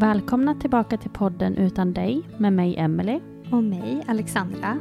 [0.00, 3.20] Välkomna tillbaka till podden Utan dig med mig Emily.
[3.52, 4.78] Och mig, Alexandra.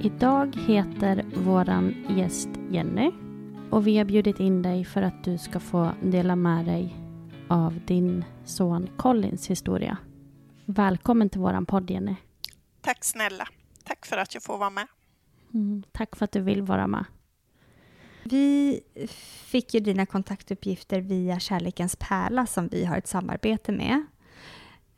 [0.00, 3.10] Idag heter våran gäst Jenny
[3.70, 7.05] och vi har bjudit in dig för att du ska få dela med dig
[7.48, 9.98] av din son Collins historia.
[10.64, 12.14] Välkommen till våran podd Jenny.
[12.80, 13.48] Tack snälla.
[13.84, 14.86] Tack för att jag får vara med.
[15.54, 17.04] Mm, tack för att du vill vara med.
[18.24, 18.80] Vi
[19.44, 24.06] fick ju dina kontaktuppgifter via Kärlekens pärla som vi har ett samarbete med.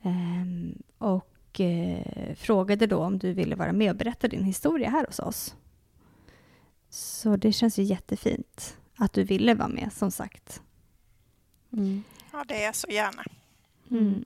[0.03, 5.07] Ehm, och eh, frågade då om du ville vara med och berätta din historia här
[5.07, 5.57] hos oss.
[6.89, 10.63] Så det känns ju jättefint att du ville vara med, som sagt.
[11.73, 12.03] Mm.
[12.39, 13.25] Ja, det är jag så gärna.
[13.91, 14.25] Mm.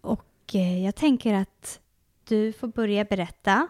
[0.00, 1.80] Och eh, jag tänker att
[2.24, 3.68] du får börja berätta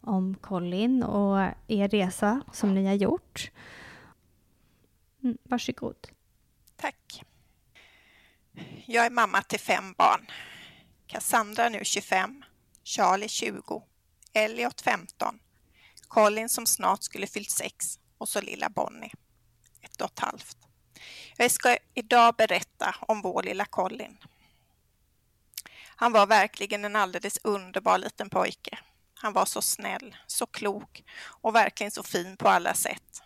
[0.00, 1.38] om Colin och
[1.68, 3.50] er resa som ni har gjort.
[5.22, 6.08] Mm, varsågod.
[6.76, 7.24] Tack.
[8.86, 10.26] Jag är mamma till fem barn.
[11.06, 12.44] Cassandra nu 25,
[12.84, 13.82] Charlie 20,
[14.32, 15.38] Elliot 15,
[16.08, 19.12] Colin som snart skulle fyllt 6 och så lilla Bonnie,
[19.80, 20.63] ett och ett halvt.
[21.36, 24.18] Jag ska idag berätta om vår lilla Colin.
[25.96, 28.78] Han var verkligen en alldeles underbar liten pojke.
[29.14, 33.22] Han var så snäll, så klok och verkligen så fin på alla sätt.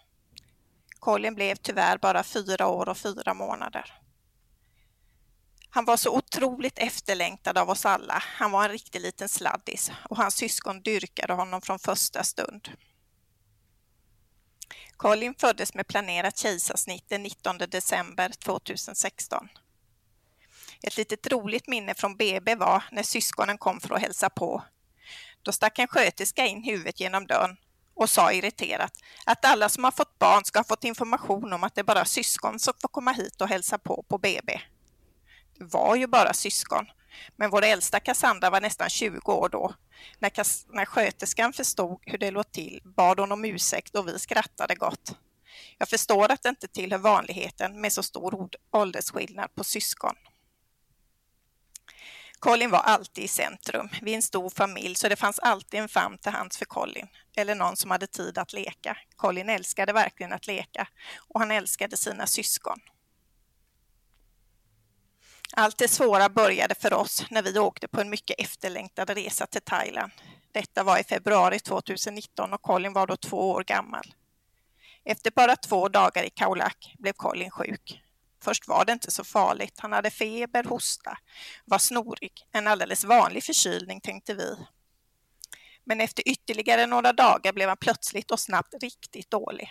[0.99, 3.95] Colin blev tyvärr bara fyra år och fyra månader.
[5.71, 8.23] Han var så otroligt efterlängtad av oss alla.
[8.27, 12.69] Han var en riktig liten sladdis och hans syskon dyrkade honom från första stund.
[14.99, 19.49] Colin föddes med planerat kejsarsnitt den 19 december 2016.
[20.83, 24.65] Ett litet roligt minne från BB var när syskonen kom för att hälsa på.
[25.43, 27.57] Då stack en sköterska in huvudet genom dörren
[27.95, 28.93] och sa irriterat
[29.27, 32.05] att alla som har fått barn ska ha fått information om att det är bara
[32.05, 34.61] syskon som får komma hit och hälsa på på BB.
[35.59, 36.87] Det var ju bara syskon,
[37.37, 39.75] men vår äldsta Cassandra var nästan 20 år då.
[40.19, 40.33] När,
[40.75, 45.17] när sköterskan förstod hur det låg till bad hon om ursäkt och vi skrattade gott.
[45.79, 50.15] Jag förstår att det inte tillhör vanligheten med så stor åldersskillnad på syskon.
[52.39, 53.89] Colin var alltid i centrum.
[54.03, 57.09] Vi är en stor familj så det fanns alltid en famn till hands för Colin,
[57.37, 58.97] eller någon som hade tid att leka.
[59.17, 60.89] Colin älskade verkligen att leka
[61.29, 62.81] och han älskade sina syskon.
[65.57, 69.63] Allt det svåra började för oss när vi åkte på en mycket efterlängtad resa till
[69.63, 70.13] Thailand.
[70.53, 74.15] Detta var i februari 2019 och Colin var då två år gammal.
[75.05, 78.03] Efter bara två dagar i Khao Lak blev Colin sjuk.
[78.43, 79.75] Först var det inte så farligt.
[79.77, 81.19] Han hade feber, hosta,
[81.65, 82.33] var snorig.
[82.53, 84.57] En alldeles vanlig förkylning tänkte vi.
[85.85, 89.69] Men efter ytterligare några dagar blev han plötsligt och snabbt riktigt dålig.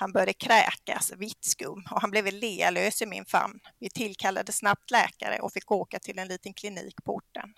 [0.00, 3.60] Han började kräkas vitt skum och han blev lealös i min famn.
[3.78, 7.54] Vi tillkallade snabbt läkare och fick åka till en liten klinik på orten.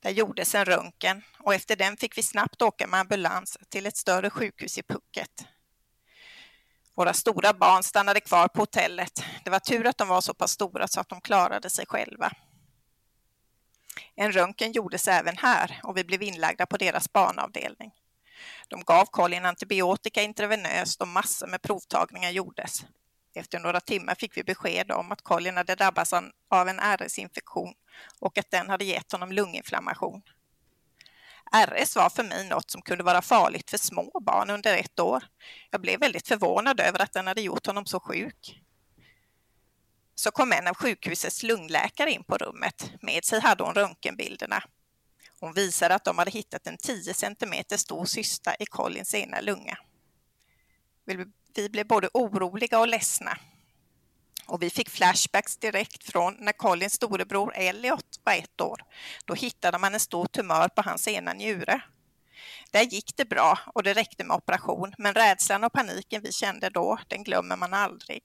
[0.00, 3.96] Där gjordes en röntgen och efter den fick vi snabbt åka med ambulans till ett
[3.96, 5.44] större sjukhus i Phuket.
[6.94, 9.24] Våra stora barn stannade kvar på hotellet.
[9.44, 12.32] Det var tur att de var så pass stora så att de klarade sig själva.
[14.14, 17.92] En röntgen gjordes även här och vi blev inlagda på deras barnavdelning.
[18.68, 22.84] De gav Colin antibiotika intravenöst och massor med provtagningar gjordes.
[23.34, 26.12] Efter några timmar fick vi besked om att Colin hade drabbats
[26.50, 27.74] av en RS-infektion
[28.20, 30.22] och att den hade gett honom lunginflammation.
[31.52, 35.24] RS var för mig något som kunde vara farligt för små barn under ett år.
[35.70, 38.60] Jag blev väldigt förvånad över att den hade gjort honom så sjuk.
[40.14, 42.92] Så kom en av sjukhusets lungläkare in på rummet.
[43.00, 44.62] Med sig hade hon röntgenbilderna.
[45.40, 49.78] Hon visade att de hade hittat en 10 cm stor cysta i Collins ena lunga.
[51.54, 53.38] Vi blev både oroliga och ledsna.
[54.46, 58.84] Och vi fick flashbacks direkt från när Collins storebror Elliot var ett år.
[59.24, 61.80] Då hittade man en stor tumör på hans ena njure.
[62.70, 66.70] Där gick det bra och det räckte med operation, men rädslan och paniken vi kände
[66.70, 68.22] då, den glömmer man aldrig.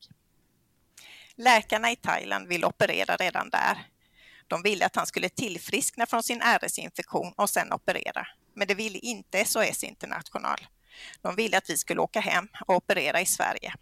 [1.35, 3.87] Läkarna i Thailand ville operera redan där.
[4.53, 8.27] De ville att han skulle tillfriskna från sin RS-infektion och sen operera.
[8.55, 10.67] Men det ville inte SOS International.
[11.21, 13.73] De ville att vi skulle åka hem och operera i Sverige.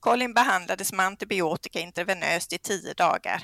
[0.00, 3.42] Colin behandlades med antibiotika intravenöst i tio dagar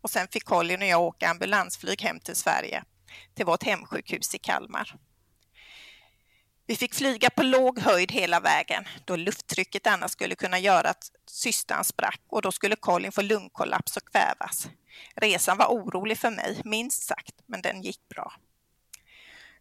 [0.00, 2.84] och sen fick Colin och jag åka ambulansflyg hem till Sverige,
[3.34, 4.94] till vårt hemsjukhus i Kalmar.
[6.66, 11.10] Vi fick flyga på låg höjd hela vägen då lufttrycket annars skulle kunna göra att
[11.30, 14.68] cystan sprack och då skulle Colin få lungkollaps och kvävas.
[15.14, 18.32] Resan var orolig för mig, minst sagt, men den gick bra.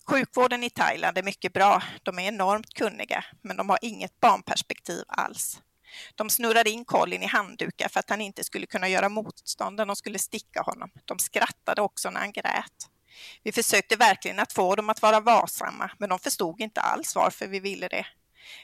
[0.10, 1.84] Sjukvården i Thailand är mycket bra.
[2.04, 5.62] De är enormt kunniga, men de har inget barnperspektiv alls.
[6.16, 9.86] De snurrade in Colin i handdukar för att han inte skulle kunna göra motstånd när
[9.86, 10.90] de skulle sticka honom.
[11.06, 12.90] De skrattade också när han grät.
[13.44, 17.48] Vi försökte verkligen att få dem att vara varsamma, men de förstod inte alls varför
[17.48, 18.06] vi ville det.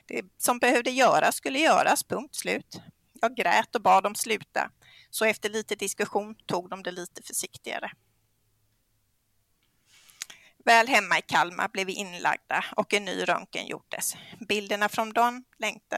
[0.05, 2.81] Det som behövde göras skulle göras, punkt slut.
[3.21, 4.71] Jag grät och bad dem sluta,
[5.13, 7.92] så efter lite diskussion tog de det lite försiktigare.
[10.65, 14.15] Väl hemma i Kalmar blev vi inlagda och en ny röntgen gjordes.
[14.48, 15.44] Bilderna från dem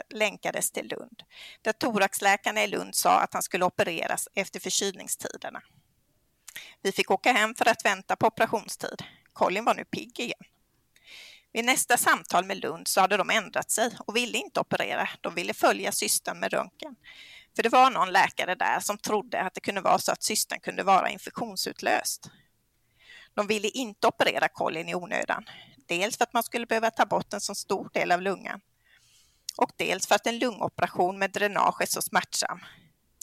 [0.10, 1.24] länkades till Lund,
[1.62, 5.62] där thoraxläkarna i Lund sa att han skulle opereras efter förkylningstiderna.
[6.82, 9.04] Vi fick åka hem för att vänta på operationstid.
[9.34, 10.44] Colin var nu pigg igen.
[11.54, 15.10] Vid nästa samtal med Lund så hade de ändrat sig och ville inte operera.
[15.22, 16.96] De ville följa systern med röntgen.
[17.56, 20.60] För det var någon läkare där som trodde att det kunde vara så att systern
[20.60, 22.30] kunde vara infektionsutlöst.
[23.34, 25.46] De ville inte operera Colin i onödan.
[25.88, 28.62] Dels för att man skulle behöva ta bort en så stor del av lungan
[29.58, 32.60] och dels för att en lungoperation med dränage är så smärtsam.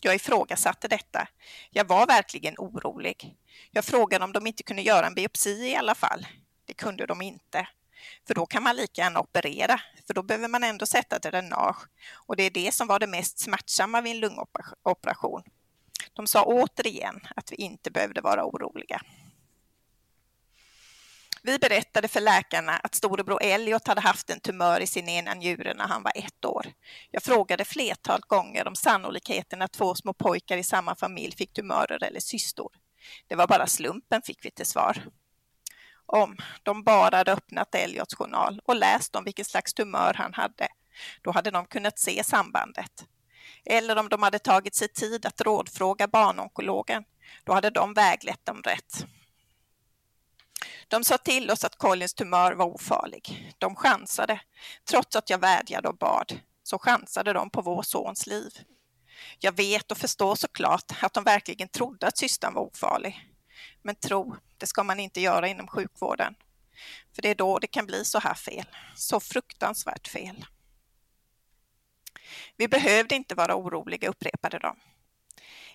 [0.03, 1.29] Jag ifrågasatte detta.
[1.71, 3.37] Jag var verkligen orolig.
[3.71, 6.27] Jag frågade om de inte kunde göra en biopsi i alla fall.
[6.65, 7.69] Det kunde de inte.
[8.27, 11.89] För då kan man lika gärna operera, för då behöver man ändå sätta dränage.
[12.15, 15.43] Och det är det som var det mest smärtsamma vid en lungoperation.
[16.13, 19.01] De sa återigen att vi inte behövde vara oroliga.
[21.45, 25.75] Vi berättade för läkarna att storebror Elliot hade haft en tumör i sin ena njure
[25.75, 26.67] när han var ett år.
[27.11, 32.05] Jag frågade flertal gånger om sannolikheten att två små pojkar i samma familj fick tumörer
[32.05, 32.73] eller cystor.
[33.27, 35.03] Det var bara slumpen fick vi till svar.
[36.13, 40.69] Om de bara hade öppnat Elliots journal och läst om vilken slags tumör han hade,
[41.23, 43.07] då hade de kunnat se sambandet.
[43.65, 47.05] Eller om de hade tagit sig tid att rådfråga barnonkologen,
[47.45, 49.07] då hade de väglett dem rätt.
[50.89, 53.55] De sa till oss att Collins tumör var ofarlig.
[53.59, 54.41] De chansade.
[54.85, 58.53] Trots att jag vädjade och bad, så chansade de på vår sons liv.
[59.39, 63.29] Jag vet och förstår såklart att de verkligen trodde att systern var ofarlig.
[63.83, 66.35] Men tro, det ska man inte göra inom sjukvården.
[67.15, 68.65] För det är då det kan bli så här fel.
[68.95, 70.45] Så fruktansvärt fel.
[72.57, 74.77] Vi behövde inte vara oroliga, upprepade de.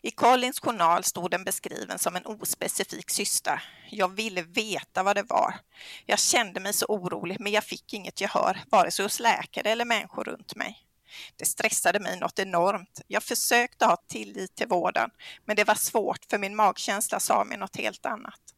[0.01, 3.61] I Collins journal stod den beskriven som en ospecifik cysta.
[3.89, 5.55] Jag ville veta vad det var.
[6.05, 9.85] Jag kände mig så orolig, men jag fick inget gehör, vare sig hos läkare eller
[9.85, 10.83] människor runt mig.
[11.35, 13.01] Det stressade mig något enormt.
[13.07, 15.09] Jag försökte ha tillit till vården,
[15.45, 18.56] men det var svårt för min magkänsla sa mig något helt annat.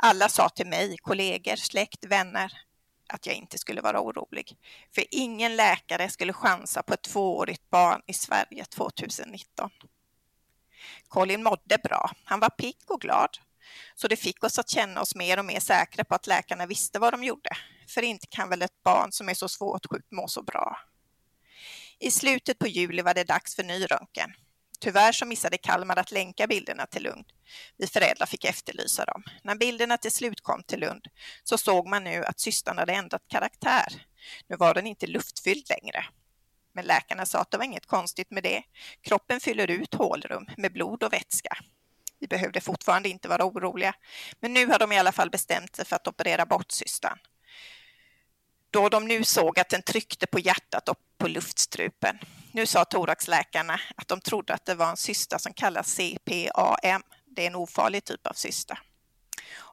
[0.00, 2.52] Alla sa till mig, kollegor, släkt, vänner,
[3.08, 4.56] att jag inte skulle vara orolig.
[4.94, 9.70] För ingen läkare skulle chansa på ett tvåårigt barn i Sverige 2019.
[11.08, 12.10] Colin mådde bra.
[12.24, 13.38] Han var pigg och glad.
[13.94, 16.98] Så det fick oss att känna oss mer och mer säkra på att läkarna visste
[16.98, 17.50] vad de gjorde.
[17.88, 20.78] För inte kan väl ett barn som är så svårt sjukt må så bra.
[21.98, 24.32] I slutet på juli var det dags för ny röntgen.
[24.80, 27.24] Tyvärr så missade Kalmar att länka bilderna till Lund.
[27.76, 29.22] Vi föräldrar fick efterlysa dem.
[29.42, 31.08] När bilderna till slut kom till Lund
[31.44, 34.06] så såg man nu att systern hade ändrat karaktär.
[34.46, 36.04] Nu var den inte luftfylld längre.
[36.72, 38.62] Men läkarna sa att det var inget konstigt med det.
[39.02, 41.58] Kroppen fyller ut hålrum med blod och vätska.
[42.20, 43.94] Vi behövde fortfarande inte vara oroliga,
[44.40, 47.18] men nu har de i alla fall bestämt sig för att operera bort systern.
[48.70, 52.18] Då de nu såg att den tryckte på hjärtat och på luftstrupen.
[52.52, 57.02] Nu sa thoraxläkarna att de trodde att det var en cysta som kallas CPAM.
[57.26, 58.78] Det är en ofarlig typ av cysta.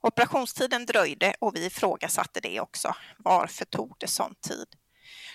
[0.02, 2.96] Operationstiden dröjde och vi ifrågasatte det också.
[3.18, 4.68] Varför tog det sån tid?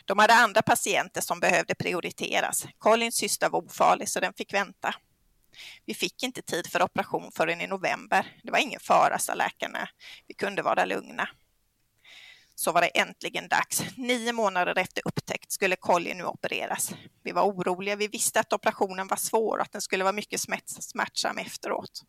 [0.05, 2.67] De hade andra patienter som behövde prioriteras.
[2.79, 4.95] Collins cysta var ofarlig så den fick vänta.
[5.87, 8.37] Vi fick inte tid för operation förrän i november.
[8.43, 9.89] Det var ingen fara, sa läkarna.
[10.29, 11.29] Vi kunde vara lugna.
[12.61, 13.83] Så var det äntligen dags.
[13.97, 16.95] Nio månader efter upptäckt skulle Colin nu opereras.
[17.23, 17.97] Vi var oroliga.
[17.97, 22.03] Vi visste att operationen var svår och att den skulle vara mycket smärtsam efteråt.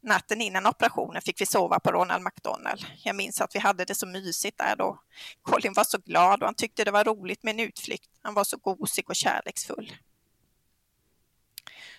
[0.00, 2.86] Natten innan operationen fick vi sova på Ronald McDonald.
[3.04, 5.02] Jag minns att vi hade det så mysigt där då.
[5.42, 8.10] Colin var så glad och han tyckte det var roligt med en utflykt.
[8.22, 9.92] Han var så gosig och kärleksfull.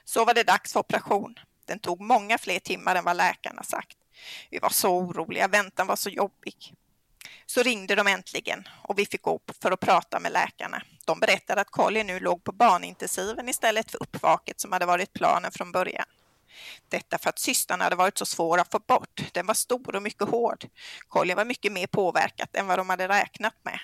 [0.03, 1.39] Så var det dags för operation.
[1.65, 3.97] Den tog många fler timmar än vad läkarna sagt.
[4.49, 6.75] Vi var så oroliga, väntan var så jobbig.
[7.45, 10.81] Så ringde de äntligen och vi fick gå för att prata med läkarna.
[11.05, 15.51] De berättade att Colin nu låg på barnintensiven istället för uppvaket som hade varit planen
[15.51, 16.05] från början.
[16.89, 19.23] Detta för att cystan hade varit så svår att få bort.
[19.31, 20.65] Den var stor och mycket hård.
[21.07, 23.79] Colin var mycket mer påverkat än vad de hade räknat med.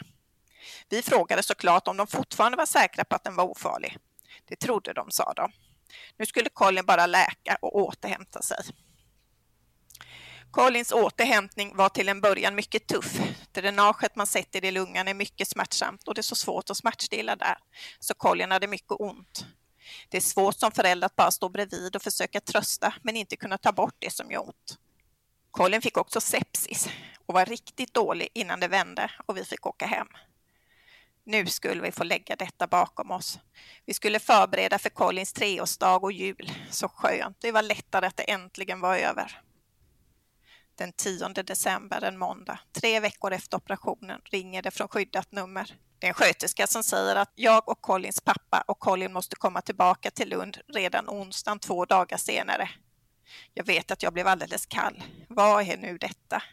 [0.90, 3.98] Vi frågade såklart om de fortfarande var säkra på att den var ofarlig.
[4.46, 5.52] Det trodde de, sa de.
[6.18, 8.58] Nu skulle Colin bara läka och återhämta sig.
[10.52, 13.20] Collins återhämtning var till en början mycket tuff.
[13.52, 17.36] Dränaget man sätter i lungan är mycket smärtsamt och det är så svårt att smärtstilla
[17.36, 17.58] där,
[18.00, 19.46] så Colin hade mycket ont.
[20.10, 23.58] Det är svårt som förälder att bara stå bredvid och försöka trösta men inte kunna
[23.58, 24.78] ta bort det som gör ont.
[25.52, 26.90] Colin fick också sepsis
[27.26, 30.08] och var riktigt dålig innan det vände och vi fick åka hem.
[31.24, 33.40] Nu skulle vi få lägga detta bakom oss.
[33.86, 36.52] Vi skulle förbereda för Collins treårsdag och jul.
[36.72, 37.38] Så skönt.
[37.40, 39.42] Det var lättare att det äntligen var över.
[40.80, 45.76] Den 10 december, en måndag, tre veckor efter operationen, ringer det från skyddat nummer.
[46.00, 49.62] Det är en sköterska som säger att jag och Collins pappa och Colin måste komma
[49.62, 52.70] tillbaka till Lund redan onsdagen två dagar senare.
[53.54, 55.04] Jag vet att jag blev alldeles kall.
[55.28, 56.44] Vad är nu detta?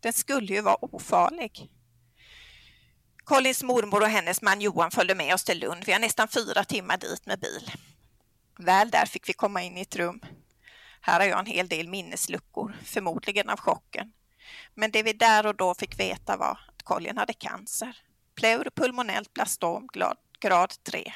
[0.00, 1.70] Den skulle ju vara ofarlig.
[3.24, 5.84] Collins mormor och hennes man Johan följde med oss till Lund.
[5.84, 7.70] Vi har nästan fyra timmar dit med bil.
[8.58, 10.20] Väl där fick vi komma in i ett rum.
[11.06, 14.12] Här har jag en hel del minnesluckor, förmodligen av chocken.
[14.74, 17.96] Men det vi där och då fick veta var att Colin hade cancer.
[18.34, 19.88] Pleuropulmonellt blastom
[20.40, 21.12] grad 3.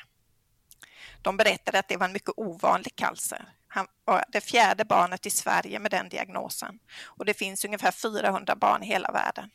[1.22, 3.52] De berättade att det var en mycket ovanlig cancer.
[3.68, 8.56] Han var det fjärde barnet i Sverige med den diagnosen och det finns ungefär 400
[8.56, 9.50] barn i hela världen.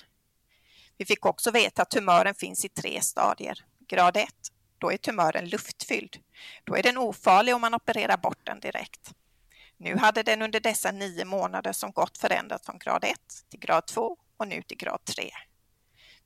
[0.97, 3.65] Vi fick också veta att tumören finns i tre stadier.
[3.87, 4.29] Grad 1,
[4.77, 6.17] då är tumören luftfylld.
[6.63, 9.13] Då är den ofarlig om man opererar bort den direkt.
[9.77, 13.85] Nu hade den under dessa nio månader som gått förändrats från grad 1 till grad
[13.85, 15.31] 2 och nu till grad 3.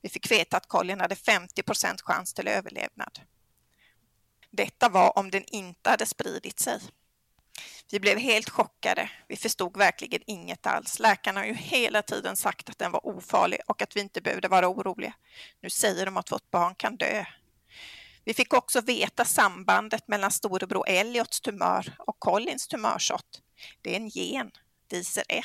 [0.02, 1.62] Vi fick veta att kollin hade 50
[2.02, 3.20] chans till överlevnad.
[4.50, 6.80] Detta var om den inte hade spridit sig.
[7.90, 9.10] Vi blev helt chockade.
[9.28, 10.98] Vi förstod verkligen inget alls.
[10.98, 14.48] Läkarna har ju hela tiden sagt att den var ofarlig och att vi inte behövde
[14.48, 15.12] vara oroliga.
[15.60, 17.24] Nu säger de att vårt barn kan dö.
[18.24, 23.38] Vi fick också veta sambandet mellan storebror Elliots tumör och Collins tumörsort.
[23.82, 24.50] Det är en gen,
[24.90, 25.44] DICER 1.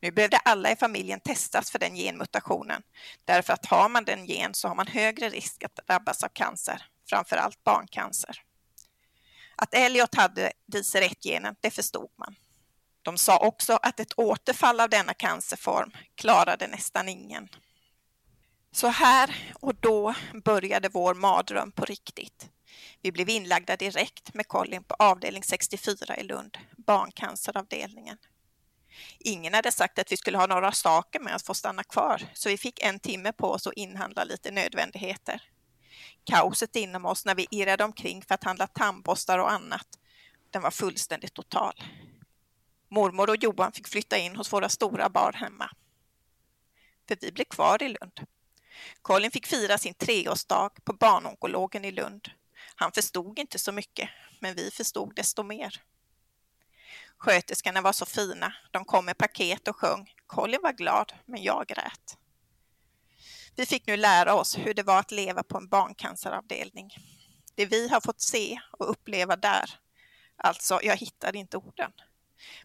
[0.00, 2.82] Nu behövde alla i familjen testas för den genmutationen,
[3.24, 6.86] därför att har man den gen så har man högre risk att drabbas av cancer,
[7.08, 8.42] framför allt barncancer.
[9.56, 12.36] Att Elliot hade DICER 1-genen, det förstod man.
[13.02, 17.48] De sa också att ett återfall av denna cancerform klarade nästan ingen.
[18.74, 20.14] Så här och då
[20.44, 22.48] började vår mardröm på riktigt.
[23.02, 28.18] Vi blev inlagda direkt med Colin på avdelning 64 i Lund, barncanceravdelningen.
[29.18, 32.48] Ingen hade sagt att vi skulle ha några saker med att få stanna kvar, så
[32.48, 35.42] vi fick en timme på oss att inhandla lite nödvändigheter.
[36.24, 39.86] Kaoset inom oss när vi irrade omkring för att handla tandborstar och annat,
[40.50, 41.74] den var fullständigt total.
[42.88, 45.70] Mormor och Johan fick flytta in hos våra stora barn hemma.
[47.08, 48.20] För vi blev kvar i Lund.
[49.02, 52.30] Colin fick fira sin treårsdag på barnonkologen i Lund.
[52.74, 54.08] Han förstod inte så mycket,
[54.40, 55.82] men vi förstod desto mer.
[57.18, 58.54] Sköterskorna var så fina.
[58.70, 60.14] De kom med paket och sjöng.
[60.26, 62.18] Colin var glad, men jag grät.
[63.56, 66.96] Vi fick nu lära oss hur det var att leva på en barncanceravdelning.
[67.54, 69.80] Det vi har fått se och uppleva där
[70.36, 71.92] Alltså, jag hittade inte orden.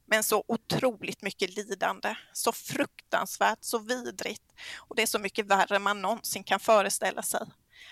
[0.05, 4.53] Men så otroligt mycket lidande, så fruktansvärt, så vidrigt.
[4.77, 7.41] Och det är så mycket värre än man någonsin kan föreställa sig.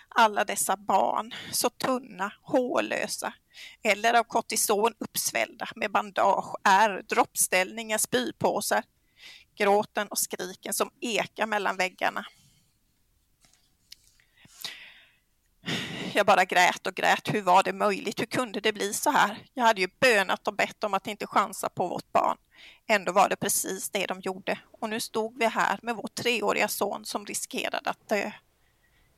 [0.10, 3.34] Alla dessa barn, så tunna, hårlösa,
[3.84, 8.84] eller av kortison uppsvällda med bandage, ärr, droppställningar, spypåsar.
[9.56, 12.26] Gråten och skriken som ekar mellan väggarna.
[16.14, 17.34] Jag bara grät och grät.
[17.34, 18.22] Hur var det möjligt?
[18.22, 19.38] Hur kunde det bli så här?
[19.54, 22.38] Jag hade ju bönat och bett om att inte chansa på vårt barn.
[22.88, 24.60] Ändå var det precis det de gjorde.
[24.80, 28.32] Och nu stod vi här med vår treåriga son som riskerade att dö.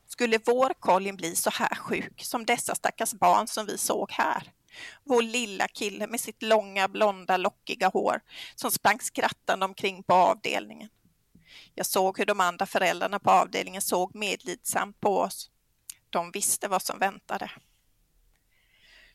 [0.08, 4.44] Skulle vår Colin bli så här sjuk som dessa stackars barn som vi såg här?
[5.04, 8.22] Vår lilla kille med sitt långa blonda lockiga hår
[8.56, 10.90] som sprang skrattande omkring på avdelningen.
[11.76, 15.50] Jag såg hur de andra föräldrarna på avdelningen såg medlidsamt på oss.
[16.10, 17.52] De visste vad som väntade.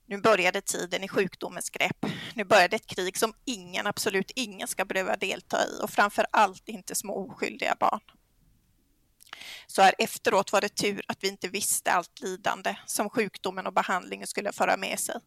[0.07, 2.07] Nu började tiden i sjukdomens grepp.
[2.35, 6.69] Nu började ett krig som ingen, absolut ingen ska behöva delta i och framför allt
[6.69, 8.01] inte små oskyldiga barn.
[9.67, 13.73] Så här efteråt var det tur att vi inte visste allt lidande som sjukdomen och
[13.73, 15.21] behandlingen skulle föra med sig.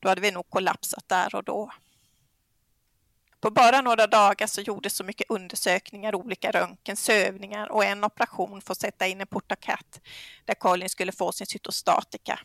[0.00, 1.72] Då hade vi nog kollapsat där och då.
[3.40, 8.60] På bara några dagar så gjordes så mycket undersökningar, olika röntgen, sövningar och en operation
[8.60, 10.00] för att sätta in en portakatt
[10.44, 12.40] där Colin skulle få sin cytostatika.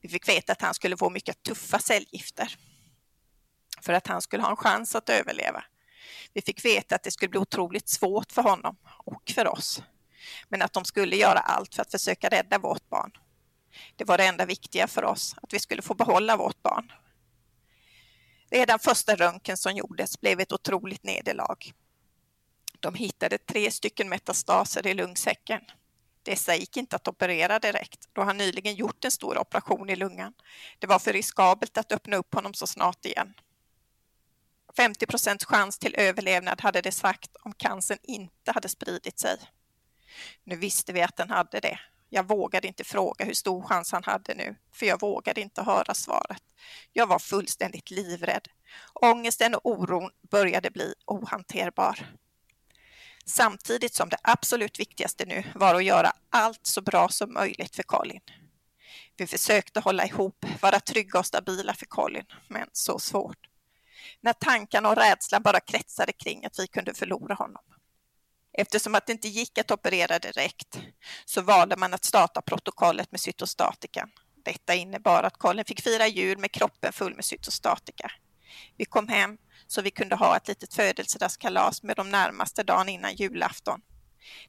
[0.00, 2.56] Vi fick veta att han skulle få mycket tuffa cellgifter
[3.80, 5.64] för att han skulle ha en chans att överleva.
[6.32, 9.82] Vi fick veta att det skulle bli otroligt svårt för honom och för oss,
[10.48, 13.10] men att de skulle göra allt för att försöka rädda vårt barn.
[13.96, 16.92] Det var det enda viktiga för oss, att vi skulle få behålla vårt barn.
[18.50, 21.72] Redan första röntgen som gjordes blev ett otroligt nederlag.
[22.80, 25.60] De hittade tre stycken metastaser i lungsäcken.
[26.22, 30.32] Dessa gick inte att operera direkt då han nyligen gjort en stor operation i lungan.
[30.78, 33.34] Det var för riskabelt att öppna upp honom så snart igen.
[34.76, 39.36] 50 procents chans till överlevnad hade det sagt om cancern inte hade spridit sig.
[40.44, 41.78] Nu visste vi att den hade det
[42.14, 45.94] jag vågade inte fråga hur stor chans han hade nu, för jag vågade inte höra
[45.94, 46.42] svaret.
[46.92, 48.48] Jag var fullständigt livrädd.
[48.94, 52.16] Ångesten och oron började bli ohanterbar.
[53.24, 57.82] Samtidigt som det absolut viktigaste nu var att göra allt så bra som möjligt för
[57.82, 58.20] Colin.
[59.16, 63.48] Vi försökte hålla ihop, vara trygga och stabila för Colin, men så svårt.
[64.20, 67.62] När tankarna och rädslan bara kretsade kring att vi kunde förlora honom.
[68.58, 70.78] Eftersom att det inte gick att operera direkt
[71.24, 74.08] så valde man att starta protokollet med cytostatika.
[74.44, 78.10] Detta innebar att Colin fick fira jul med kroppen full med cytostatika.
[78.76, 83.14] Vi kom hem så vi kunde ha ett litet födelsedagskalas med de närmaste dagen innan
[83.14, 83.80] julafton.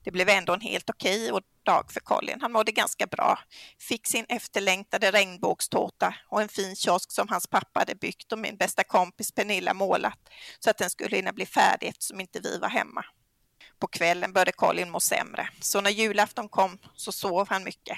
[0.03, 1.31] Det blev ändå en helt okej
[1.65, 2.41] dag för Colin.
[2.41, 3.39] Han mådde ganska bra,
[3.79, 8.57] fick sin efterlängtade regnbågstårta och en fin kiosk som hans pappa hade byggt och min
[8.57, 10.19] bästa kompis Pernilla målat
[10.59, 13.05] så att den skulle hinna bli färdig eftersom inte vi var hemma.
[13.79, 17.97] På kvällen började Colin må sämre, så när julafton kom så sov han mycket.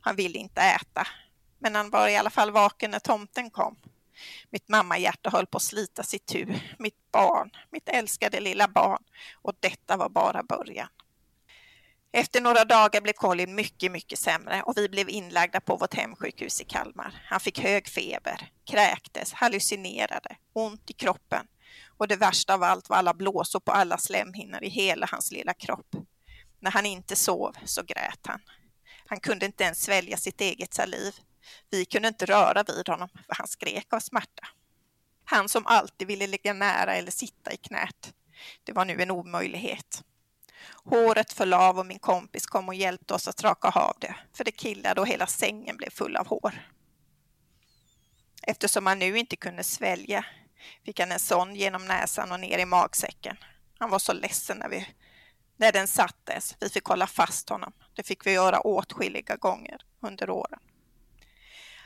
[0.00, 1.06] Han ville inte äta,
[1.58, 3.76] men han var i alla fall vaken när tomten kom.
[4.50, 6.46] Mitt mammahjärta höll på att slita sitt tu.
[6.78, 9.02] Mitt barn, mitt älskade lilla barn.
[9.42, 10.88] Och detta var bara början.
[12.12, 16.60] Efter några dagar blev Colin mycket, mycket sämre och vi blev inlagda på vårt hemsjukhus
[16.60, 17.22] i Kalmar.
[17.24, 21.46] Han fick hög feber, kräktes, hallucinerade, ont i kroppen
[21.98, 25.54] och det värsta av allt var alla blåsor på alla slemhinnor i hela hans lilla
[25.54, 25.94] kropp.
[26.60, 28.40] När han inte sov så grät han.
[29.06, 31.14] Han kunde inte ens svälja sitt eget saliv.
[31.70, 34.48] Vi kunde inte röra vid honom för han skrek av smärta.
[35.24, 38.14] Han som alltid ville ligga nära eller sitta i knät.
[38.64, 40.04] Det var nu en omöjlighet.
[40.84, 44.44] Håret föll av och min kompis kom och hjälpte oss att raka av det, för
[44.44, 46.68] det killade och hela sängen blev full av hår.
[48.42, 50.24] Eftersom han nu inte kunde svälja
[50.84, 53.36] fick han en sån genom näsan och ner i magsäcken.
[53.78, 54.88] Han var så ledsen när, vi,
[55.56, 56.56] när den sattes.
[56.60, 57.72] Vi fick hålla fast honom.
[57.94, 60.60] Det fick vi göra åtskilliga gånger under åren.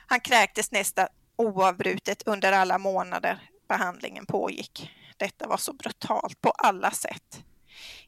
[0.07, 4.91] Han kräktes nästan oavbrutet under alla månader behandlingen pågick.
[5.17, 7.45] Detta var så brutalt på alla sätt.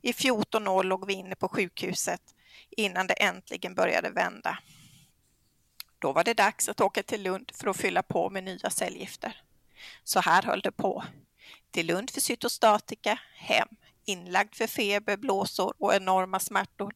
[0.01, 2.21] I 14 år låg vi inne på sjukhuset
[2.71, 4.59] innan det äntligen började vända.
[5.99, 9.44] Då var det dags att åka till Lund för att fylla på med nya cellgifter.
[10.05, 11.05] Så här höll det på.
[11.71, 13.69] Till Lund för cytostatika, hem,
[14.05, 16.95] inlagd för feber, blåsor och enorma smärtor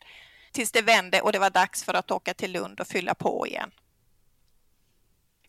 [0.52, 3.46] tills det vände och det var dags för att åka till Lund och fylla på
[3.46, 3.70] igen.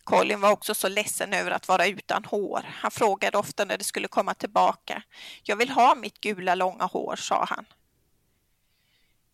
[0.03, 2.65] Colin var också så ledsen över att vara utan hår.
[2.73, 5.03] Han frågade ofta när det skulle komma tillbaka.
[5.43, 7.65] Jag vill ha mitt gula långa hår, sa han.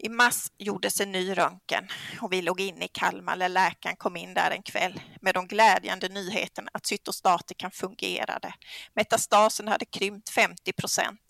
[0.05, 1.87] I mars gjordes en ny röntgen
[2.21, 5.47] och vi låg inne i Kalmar när läkaren kom in där en kväll med de
[5.47, 8.53] glädjande nyheterna att cytostatikan fungerade.
[8.93, 11.21] Metastasen hade krympt 50 procent.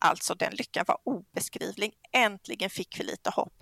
[0.00, 1.94] Alltså den lyckan var obeskrivlig.
[2.12, 3.54] Äntligen fick vi lite hopp.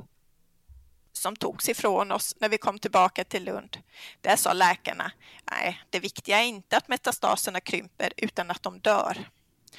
[1.12, 3.78] Som togs ifrån oss när vi kom tillbaka till Lund.
[4.20, 5.12] Där sa läkarna,
[5.50, 9.30] nej, det viktiga är inte att metastaserna krymper utan att de dör.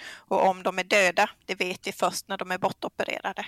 [0.10, 3.46] Och om de är döda, det vet vi först när de är bortopererade.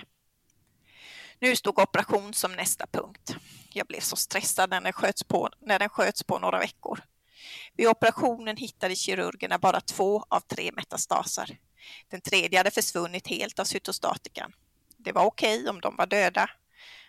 [1.42, 3.36] Nu stod operation som nästa punkt.
[3.72, 7.00] Jag blev så stressad när den sköts på, när den sköts på några veckor.
[7.76, 11.58] Vid operationen hittade kirurgerna bara två av tre metastaser.
[12.08, 14.52] Den tredje hade försvunnit helt av cytostatikan.
[14.96, 16.50] Det var okej okay om de var döda.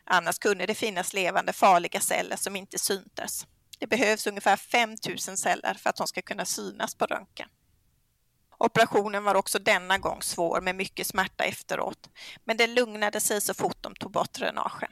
[0.04, 3.48] Annars kunde det finnas levande farliga celler som inte syntes.
[3.80, 7.50] Det behövs ungefär 5000 celler för att de ska kunna synas på röntgen.
[8.64, 12.10] Operationen var också denna gång svår med mycket smärta efteråt,
[12.44, 14.92] men det lugnade sig så fort de tog bort drenagen.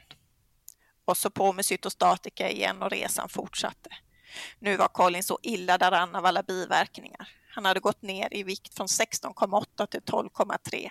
[1.04, 3.90] Och så på med cytostatika igen och resan fortsatte.
[4.58, 7.28] Nu var Colin så illa däran av alla biverkningar.
[7.50, 10.88] Han hade gått ner i vikt från 16,8 till 12,3.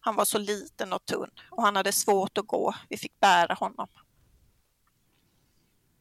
[0.00, 2.74] Han var så liten och tunn och han hade svårt att gå.
[2.88, 3.88] Vi fick bära honom.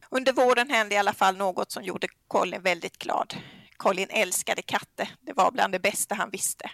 [0.10, 3.36] Under våren hände i alla fall något som gjorde Colin väldigt glad.
[3.80, 5.16] Colin älskade katter.
[5.22, 6.72] Det var bland det bästa han visste.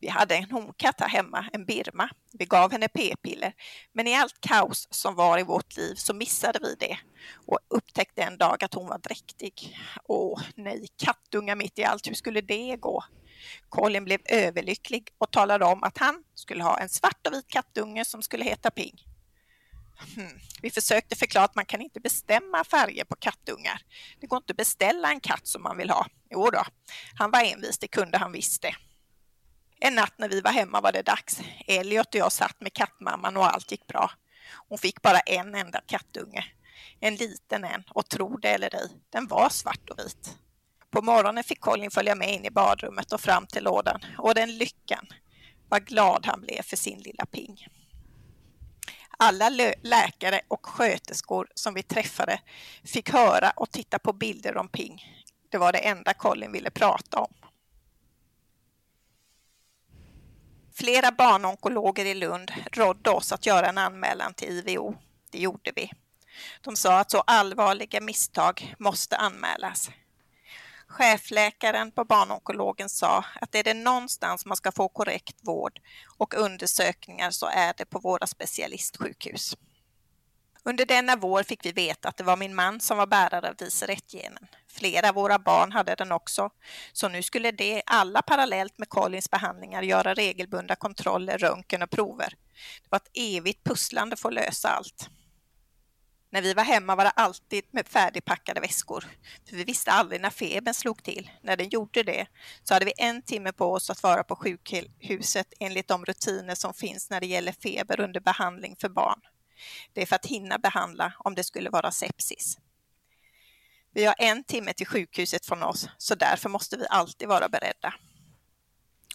[0.00, 2.10] Vi hade en honkatt här hemma, en Birma.
[2.32, 3.52] Vi gav henne p-piller,
[3.92, 6.98] men i allt kaos som var i vårt liv så missade vi det
[7.46, 9.76] och upptäckte en dag att hon var dräktig.
[10.04, 13.04] Åh nej, kattunga mitt i allt, hur skulle det gå?
[13.68, 18.04] Colin blev överlycklig och talade om att han skulle ha en svart och vit kattunge
[18.04, 19.04] som skulle heta Ping.
[20.16, 20.38] Hmm.
[20.62, 23.82] Vi försökte förklara att man kan inte bestämma färger på kattungar.
[24.20, 26.06] Det går inte att beställa en katt som man vill ha.
[26.30, 26.64] Jo då,
[27.14, 28.74] han var envis, det kunde han visst det.
[29.80, 31.40] En natt när vi var hemma var det dags.
[31.66, 34.10] Elliot och jag satt med kattmamman och allt gick bra.
[34.68, 36.44] Hon fick bara en enda kattunge.
[37.00, 40.36] En liten en och tro det eller ej, den var svart och vit.
[40.90, 44.58] På morgonen fick Colin följa med in i badrummet och fram till lådan och den
[44.58, 45.06] lyckan.
[45.68, 47.66] Vad glad han blev för sin lilla ping.
[49.20, 49.48] Alla
[49.82, 52.40] läkare och sköterskor som vi träffade
[52.84, 55.04] fick höra och titta på bilder om Ping.
[55.48, 57.34] Det var det enda Colin ville prata om.
[60.74, 64.94] Flera barnonkologer i Lund rådde oss att göra en anmälan till IVO.
[65.30, 65.90] Det gjorde vi.
[66.60, 69.90] De sa att så allvarliga misstag måste anmälas.
[70.88, 75.80] Chefläkaren på barnonkologen sa att är det någonstans man ska få korrekt vård
[76.18, 79.56] och undersökningar så är det på våra specialistsjukhus.
[80.64, 83.56] Under denna vår fick vi veta att det var min man som var bärare av
[83.56, 84.46] DICER-1-genen.
[84.68, 86.50] Flera av våra barn hade den också,
[86.92, 92.34] så nu skulle det alla parallellt med Collins behandlingar göra regelbundna kontroller, röntgen och prover.
[92.82, 95.08] Det var ett evigt pusslande för att lösa allt.
[96.30, 99.04] När vi var hemma var det alltid med färdigpackade väskor.
[99.48, 101.30] För vi visste aldrig när febern slog till.
[101.42, 102.26] När den gjorde det
[102.62, 106.74] så hade vi en timme på oss att vara på sjukhuset enligt de rutiner som
[106.74, 109.20] finns när det gäller feber under behandling för barn.
[109.92, 112.58] Det är för att hinna behandla om det skulle vara sepsis.
[113.92, 117.94] Vi har en timme till sjukhuset från oss, så därför måste vi alltid vara beredda.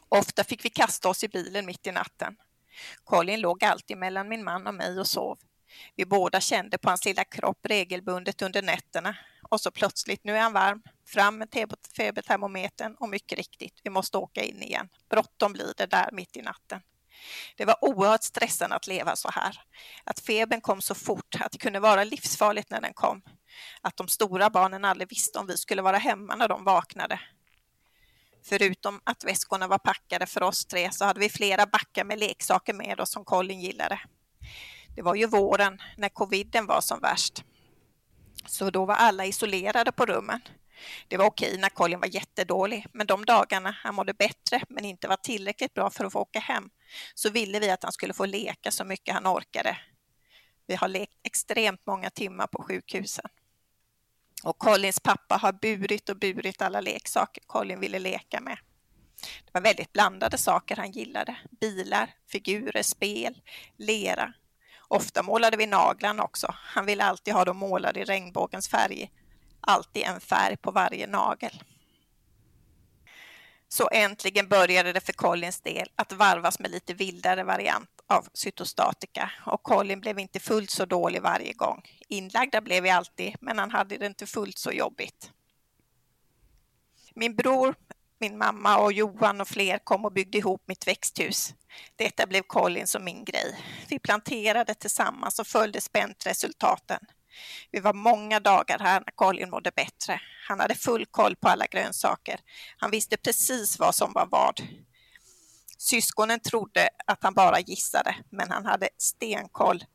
[0.10, 2.36] Ofta fick vi kasta oss i bilen mitt i natten.
[3.04, 5.38] Colin låg alltid mellan min man och mig och sov.
[5.96, 9.16] Vi båda kände på hans lilla kropp regelbundet under nätterna
[9.50, 11.48] och så plötsligt, nu är han varm, fram med
[11.98, 14.90] febertermometern och mycket riktigt, vi måste åka in igen.
[15.10, 16.82] Bråttom blir det där mitt i natten.
[17.56, 19.62] Det var oerhört stressande att leva så här.
[20.04, 23.22] Att febern kom så fort, att det kunde vara livsfarligt när den kom.
[23.82, 27.20] Att de stora barnen aldrig visste om vi skulle vara hemma när de vaknade.
[28.46, 32.74] Förutom att väskorna var packade för oss tre så hade vi flera backar med leksaker
[32.74, 34.00] med oss som Colin gillade.
[34.96, 37.44] Det var ju våren när coviden var som värst.
[38.46, 40.42] Så då var alla isolerade på rummen.
[41.08, 45.08] Det var okej när Colin var jättedålig, men de dagarna han mådde bättre men inte
[45.08, 46.70] var tillräckligt bra för att få åka hem
[47.16, 49.78] så ville vi att han skulle få leka så mycket han orkade.
[50.68, 53.26] Vi har lekt extremt många timmar på sjukhusen.
[54.44, 58.58] Och Collins pappa har burit och burit alla leksaker Colin ville leka med.
[59.46, 61.36] Det var väldigt blandade saker han gillade.
[61.62, 63.42] Bilar, figurer, spel,
[63.78, 64.34] lera.
[64.94, 66.48] Ofta målade vi naglarna också.
[66.56, 69.12] Han ville alltid ha dem målade i regnbågens färg.
[69.62, 71.64] Alltid en färg på varje nagel.
[73.68, 79.32] Så äntligen började det för Collins del att varvas med lite vildare variant av cytostatika
[79.46, 81.82] och Colin blev inte fullt så dålig varje gång.
[82.08, 85.32] Inlagda blev vi alltid, men han hade det inte fullt så jobbigt.
[87.14, 87.76] Min bror
[88.20, 91.54] min mamma och Johan och fler kom och byggde ihop mitt växthus.
[91.96, 93.60] Detta blev Collins och min grej.
[93.90, 97.00] Vi planterade tillsammans och följde spänt resultaten.
[97.72, 100.22] Vi var många dagar här när Colin mådde bättre.
[100.48, 102.40] Han hade full koll på alla grönsaker.
[102.78, 104.62] Han visste precis vad som var vad.
[105.78, 109.86] Syskonen trodde att han bara gissade, men han hade stenkoll.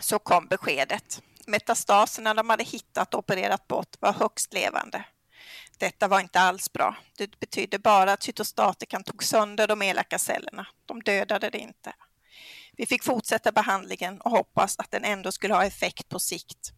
[0.00, 1.22] Så kom beskedet.
[1.46, 5.04] Metastaserna de hade hittat och opererat bort var högst levande.
[5.78, 6.96] Detta var inte alls bra.
[7.18, 10.66] Det betydde bara att cytostatikan tog sönder de elaka cellerna.
[10.86, 11.94] De dödade det inte.
[12.76, 16.72] Vi fick fortsätta behandlingen och hoppas att den ändå skulle ha effekt på sikt.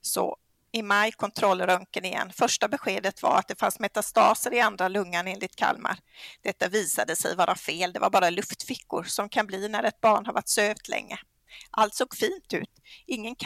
[0.00, 0.36] Så
[0.72, 2.32] i maj kontrollröntgen igen.
[2.32, 5.98] Första beskedet var att det fanns metastaser i andra lungan enligt Kalmar.
[6.42, 7.92] Detta visade sig vara fel.
[7.92, 11.18] Det var bara luftfickor som kan bli när ett barn har varit sövt länge.
[11.70, 12.70] Allt såg fint ut.
[13.06, 13.36] Ingen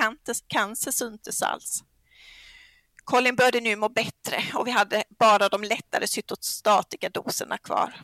[0.48, 1.82] cancer syntes alls.
[3.04, 7.94] Colin började nu må bättre och vi hade bara de lättare cytostatikadoserna kvar.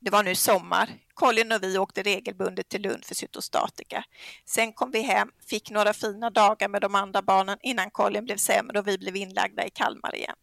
[0.00, 0.98] Det var nu sommar.
[1.14, 4.04] Colin och vi åkte regelbundet till Lund för cytostatika.
[4.44, 8.36] Sen kom vi hem, fick några fina dagar med de andra barnen innan Colin blev
[8.36, 10.36] sämre och vi blev inlagda i Kalmar igen.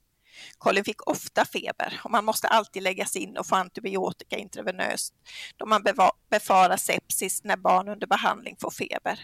[0.58, 5.13] Colin fick ofta feber och man måste alltid läggas in och få antibiotika intravenöst
[5.58, 5.84] då man
[6.30, 9.19] befarar sepsis när barn under behandling får feber.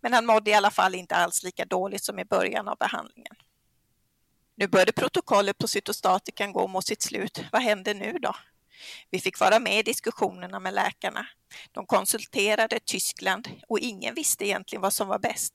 [0.00, 3.36] Men han mådde i alla fall inte alls lika dåligt som i början av behandlingen.
[4.54, 7.44] Nu började protokollet på cytostatikan gå mot sitt slut.
[7.52, 8.34] Vad hände nu då?
[9.10, 11.26] Vi fick vara med i diskussionerna med läkarna.
[11.72, 15.54] De konsulterade Tyskland och ingen visste egentligen vad som var bäst.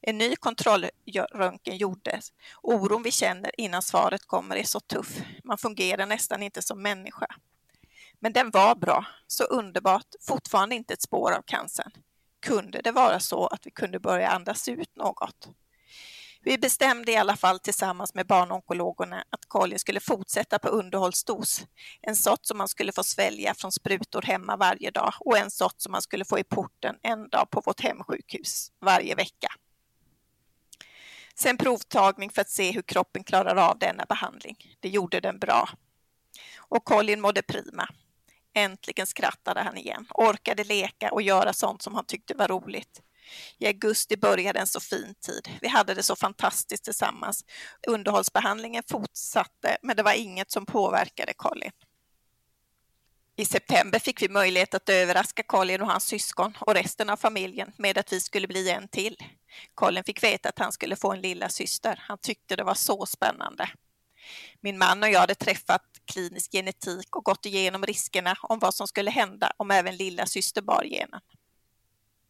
[0.00, 2.32] En ny kontrollröntgen gjordes.
[2.62, 5.20] Oron vi känner innan svaret kommer är så tuff.
[5.44, 7.26] Man fungerar nästan inte som människa.
[8.18, 11.92] Men den var bra, så underbart, fortfarande inte ett spår av cancern.
[12.40, 15.48] Kunde det vara så att vi kunde börja andas ut något?
[16.42, 21.66] Vi bestämde i alla fall tillsammans med barnonkologerna att Colin skulle fortsätta på underhållsdos.
[22.00, 25.74] En sort som man skulle få svälja från sprutor hemma varje dag och en sort
[25.76, 29.48] som man skulle få i porten en dag på vårt hemsjukhus varje vecka.
[31.34, 34.56] Sen provtagning för att se hur kroppen klarar av denna behandling.
[34.80, 35.68] Det gjorde den bra.
[36.58, 37.88] Och Colin mådde prima.
[38.54, 43.02] Äntligen skrattade han igen, orkade leka och göra sånt som han tyckte var roligt.
[43.58, 45.48] I augusti började en så fin tid.
[45.60, 47.44] Vi hade det så fantastiskt tillsammans.
[47.86, 51.72] Underhållsbehandlingen fortsatte, men det var inget som påverkade Colin.
[53.36, 57.72] I september fick vi möjlighet att överraska Colin och hans syskon och resten av familjen
[57.76, 59.16] med att vi skulle bli en till.
[59.74, 62.04] Colin fick veta att han skulle få en lilla syster.
[62.08, 63.68] Han tyckte det var så spännande.
[64.60, 68.86] Min man och jag hade träffat klinisk genetik och gått igenom riskerna om vad som
[68.88, 71.20] skulle hända om även lilla syster bar genen.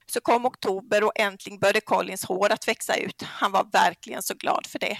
[0.07, 3.23] Så kom oktober och äntligen började Collins hår att växa ut.
[3.23, 4.99] Han var verkligen så glad för det.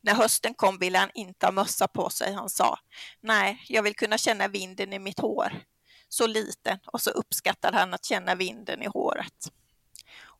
[0.00, 2.32] När hösten kom ville han inte ha mössa på sig.
[2.32, 2.78] Han sa,
[3.20, 5.62] nej, jag vill kunna känna vinden i mitt hår.
[6.08, 9.52] Så liten och så uppskattade han att känna vinden i håret.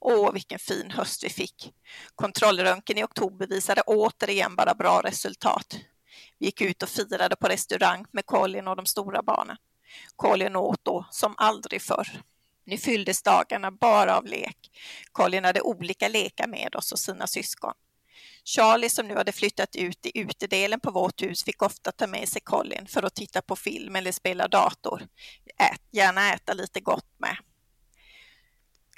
[0.00, 1.72] Åh, vilken fin höst vi fick.
[2.14, 5.78] Kontrollröntgen i oktober visade återigen bara bra resultat.
[6.38, 9.56] Vi gick ut och firade på restaurang med Colin och de stora barnen.
[10.16, 12.08] Colin åt då som aldrig förr.
[12.66, 14.70] Nu fylldes dagarna bara av lek.
[15.12, 17.74] Colin hade olika lekar med oss och sina syskon.
[18.44, 22.28] Charlie som nu hade flyttat ut i utedelen på vårt hus fick ofta ta med
[22.28, 25.02] sig Colin för att titta på film eller spela dator.
[25.56, 27.36] Ät, gärna äta lite gott med.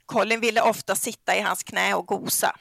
[0.06, 2.56] Colin ville ofta sitta i hans knä och gosa.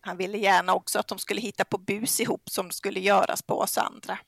[0.00, 3.58] Han ville gärna också att de skulle hitta på bus ihop som skulle göras på
[3.58, 4.18] oss andra.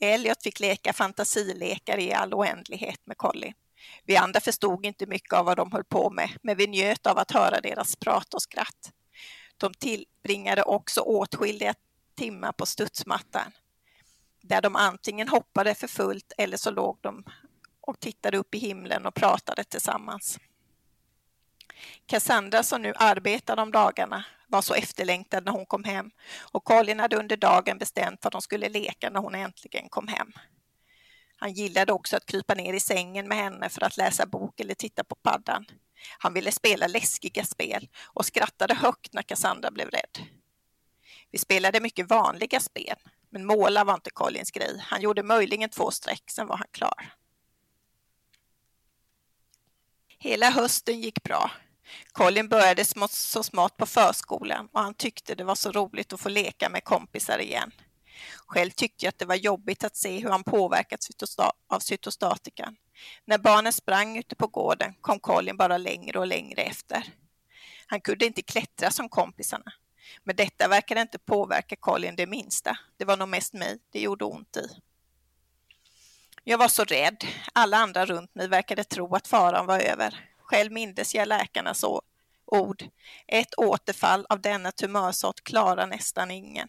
[0.00, 3.54] Elliot fick leka fantasilekar i all oändlighet med Colin.
[4.04, 7.18] Vi andra förstod inte mycket av vad de höll på med, men vi njöt av
[7.18, 8.92] att höra deras prat och skratt.
[9.56, 11.74] De tillbringade också åtskilliga
[12.14, 13.52] timmar på studsmattan,
[14.40, 17.24] där de antingen hoppade för fullt eller så låg de
[17.80, 20.38] och tittade upp i himlen och pratade tillsammans.
[22.06, 26.10] Cassandra som nu arbetade om dagarna var så efterlängtad när hon kom hem
[26.52, 30.32] och Colin hade under dagen bestämt vad de skulle leka när hon äntligen kom hem.
[31.36, 34.74] Han gillade också att krypa ner i sängen med henne för att läsa bok eller
[34.74, 35.66] titta på paddan.
[36.18, 40.26] Han ville spela läskiga spel och skrattade högt när Cassandra blev rädd.
[41.30, 42.96] Vi spelade mycket vanliga spel,
[43.30, 44.78] men måla var inte Collins grej.
[44.80, 47.12] Han gjorde möjligen två streck, sen var han klar.
[50.18, 51.50] Hela hösten gick bra.
[52.12, 56.28] Colin började så smått på förskolan och han tyckte det var så roligt att få
[56.28, 57.72] leka med kompisar igen.
[58.46, 61.08] Själv tyckte jag att det var jobbigt att se hur han påverkats
[61.68, 62.76] av cytostatikan.
[63.24, 67.12] När barnen sprang ute på gården kom Colin bara längre och längre efter.
[67.86, 69.72] Han kunde inte klättra som kompisarna.
[70.24, 72.78] Men detta verkade inte påverka Colin det minsta.
[72.96, 74.68] Det var nog mest mig det gjorde ont i.
[76.44, 77.24] Jag var så rädd.
[77.52, 80.33] Alla andra runt mig verkade tro att faran var över.
[80.54, 81.84] Själv mindes jag läkarnas
[82.46, 82.84] ord.
[83.26, 86.68] Ett återfall av denna tumörsort klarar nästan ingen.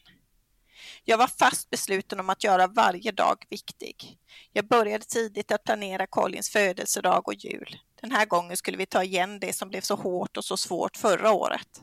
[1.03, 4.17] Jag var fast besluten om att göra varje dag viktig.
[4.53, 7.77] Jag började tidigt att planera Collins födelsedag och jul.
[8.01, 10.97] Den här gången skulle vi ta igen det som blev så hårt och så svårt
[10.97, 11.81] förra året.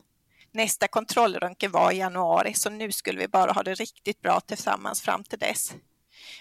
[0.51, 5.01] Nästa kontrollröntgen var i januari, så nu skulle vi bara ha det riktigt bra tillsammans
[5.01, 5.73] fram till dess.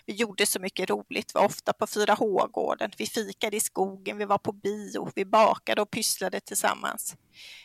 [0.07, 4.39] Vi gjorde så mycket roligt, var ofta på 4H-gården, vi fikade i skogen, vi var
[4.39, 7.17] på bio, vi bakade och pysslade tillsammans.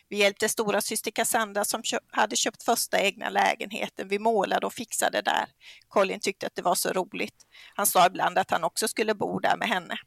[0.09, 5.21] Vi hjälpte stora syster Cassandra som hade köpt första egna lägenheten, vi målade och fixade
[5.21, 5.45] där.
[5.87, 7.45] Colin tyckte att det var så roligt.
[7.75, 9.97] Han sa ibland att han också skulle bo där med henne.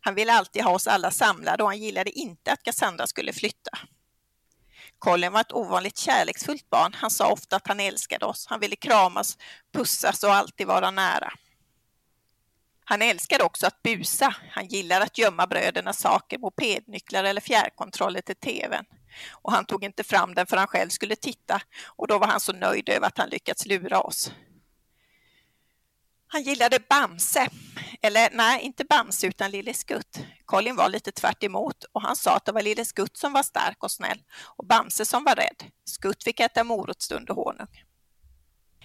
[0.00, 3.78] Han ville alltid ha oss alla samlade och han gillade inte att Cassandra skulle flytta.
[4.98, 6.94] Colin var ett ovanligt kärleksfullt barn.
[6.94, 8.46] Han sa ofta att han älskade oss.
[8.46, 9.38] Han ville kramas,
[9.72, 11.32] pussas och alltid vara nära.
[12.84, 14.34] Han älskade också att busa.
[14.50, 18.84] Han gillade att gömma brödernas saker, mopednycklar eller fjärrkontroller till tvn.
[19.30, 22.40] Och han tog inte fram den för han själv skulle titta och då var han
[22.40, 24.32] så nöjd över att han lyckats lura oss.
[26.28, 27.48] Han gillade Bamse,
[28.02, 30.18] eller nej, inte Bamse utan Lille Skutt.
[30.44, 33.42] Colin var lite tvärt emot och han sa att det var Lille Skutt som var
[33.42, 34.22] stark och snäll
[34.56, 35.70] och Bamse som var rädd.
[35.84, 37.68] Skutt fick äta morotsstund och honung.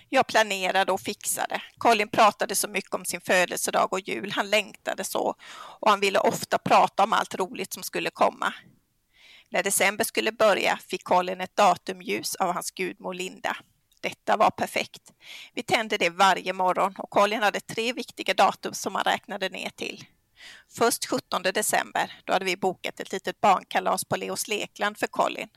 [0.10, 1.62] Jag planerade och fixade.
[1.78, 4.32] Colin pratade så mycket om sin födelsedag och jul.
[4.32, 5.36] Han längtade så
[5.80, 8.54] och han ville ofta prata om allt roligt som skulle komma.
[9.50, 13.58] När december skulle börja fick Colin ett datumljus av hans gudmor Linda.
[14.02, 15.14] Detta var perfekt.
[15.54, 19.70] Vi tände det varje morgon och Colin hade tre viktiga datum som han räknade ner
[19.70, 20.06] till.
[20.70, 25.50] Först 17 december, då hade vi bokat ett litet barnkalas på Leos Lekland för Colin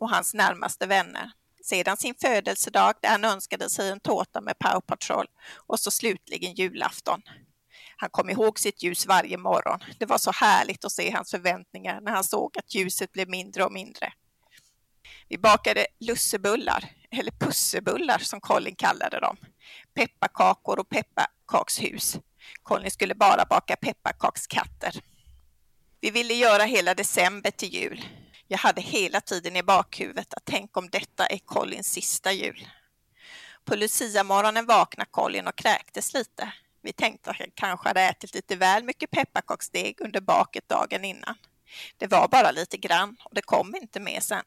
[0.00, 1.32] och hans närmaste vänner.
[1.64, 6.54] Sedan sin födelsedag där han önskade sig en tårta med Power Patrol och så slutligen
[6.54, 7.22] julafton.
[7.96, 9.80] Han kom ihåg sitt ljus varje morgon.
[9.98, 13.64] Det var så härligt att se hans förväntningar när han såg att ljuset blev mindre
[13.64, 14.12] och mindre.
[15.28, 19.36] Vi bakade lussebullar, eller pussebullar som Colin kallade dem.
[19.94, 22.18] Pepparkakor och pepparkakshus.
[22.62, 25.00] Colin skulle bara baka pepparkakskatter.
[26.00, 28.04] Vi ville göra hela december till jul.
[28.46, 32.68] Jag hade hela tiden i bakhuvudet att tänk om detta är Collins sista jul.
[33.64, 36.52] På Lucia-morgonen vaknade Colin och kräktes lite.
[36.82, 41.34] Vi tänkte att han kanske hade ätit lite väl mycket pepparkaksdeg under baket dagen innan.
[41.96, 44.44] Det var bara lite grann och det kom inte med sen.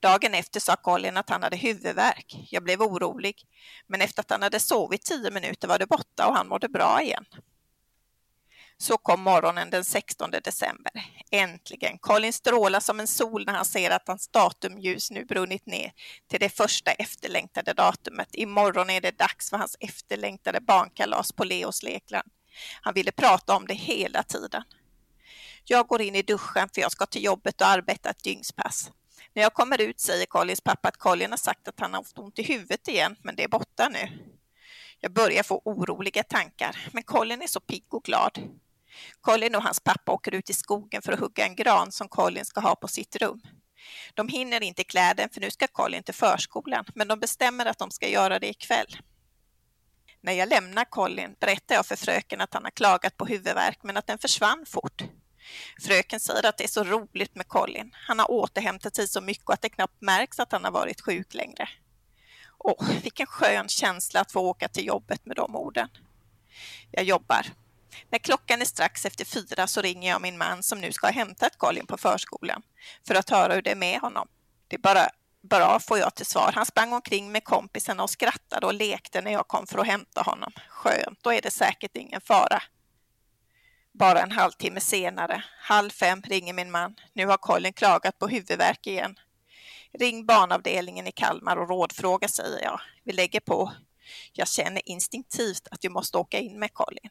[0.00, 2.46] Dagen efter sa Colin att han hade huvudvärk.
[2.50, 3.42] Jag blev orolig,
[3.86, 7.02] men efter att han hade sovit tio minuter var det borta och han mådde bra
[7.02, 7.24] igen.
[8.80, 10.92] Så kom morgonen den 16 december.
[11.30, 11.98] Äntligen!
[11.98, 15.92] Colin strålar som en sol när han ser att hans datumljus nu brunnit ner
[16.28, 18.28] till det första efterlängtade datumet.
[18.32, 22.28] Imorgon är det dags för hans efterlängtade barnkalas på Leos lekland.
[22.82, 24.62] Han ville prata om det hela tiden.
[25.64, 28.90] Jag går in i duschen för jag ska till jobbet och arbeta ett dygnspass.
[29.38, 32.18] När jag kommer ut säger Collins pappa att Colin har sagt att han har haft
[32.18, 34.08] ont i huvudet igen, men det är borta nu.
[35.00, 38.38] Jag börjar få oroliga tankar, men Colin är så pigg och glad.
[39.20, 42.44] Colin och hans pappa åker ut i skogen för att hugga en gran som Colin
[42.44, 43.42] ska ha på sitt rum.
[44.14, 47.78] De hinner inte klä den för nu ska Colin till förskolan, men de bestämmer att
[47.78, 48.98] de ska göra det ikväll.
[50.20, 53.96] När jag lämnar Colin berättar jag för fröken att han har klagat på huvudvärk men
[53.96, 55.02] att den försvann fort.
[55.82, 57.94] Fröken säger att det är så roligt med Colin.
[57.94, 61.34] Han har återhämtat sig så mycket att det knappt märks att han har varit sjuk
[61.34, 61.68] längre.
[62.58, 65.88] Åh, vilken skön känsla att få åka till jobbet med de orden.
[66.90, 67.46] Jag jobbar.
[68.10, 71.12] När klockan är strax efter fyra så ringer jag min man som nu ska ha
[71.12, 72.62] hämtat Colin på förskolan
[73.06, 74.28] för att höra hur det är med honom.
[74.68, 75.08] Det är bara
[75.42, 76.52] bra, får jag till svar.
[76.54, 80.22] Han sprang omkring med kompisarna och skrattade och lekte när jag kom för att hämta
[80.22, 80.52] honom.
[80.68, 82.62] Skönt, då är det säkert ingen fara.
[83.98, 86.94] Bara en halvtimme senare, halv fem, ringer min man.
[87.12, 89.18] Nu har Colin klagat på huvudvärk igen.
[89.98, 92.80] Ring barnavdelningen i Kalmar och rådfråga, säger jag.
[93.04, 93.72] Vi lägger på.
[94.32, 97.10] Jag känner instinktivt att jag måste åka in med Colin.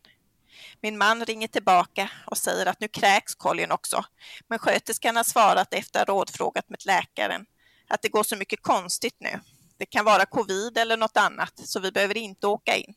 [0.82, 4.06] Min man ringer tillbaka och säger att nu kräks Colin också,
[4.48, 7.46] men sköterskan har svarat efter att ha rådfrågat med läkaren
[7.88, 9.40] att det går så mycket konstigt nu.
[9.78, 12.94] Det kan vara covid eller något annat, så vi behöver inte åka in.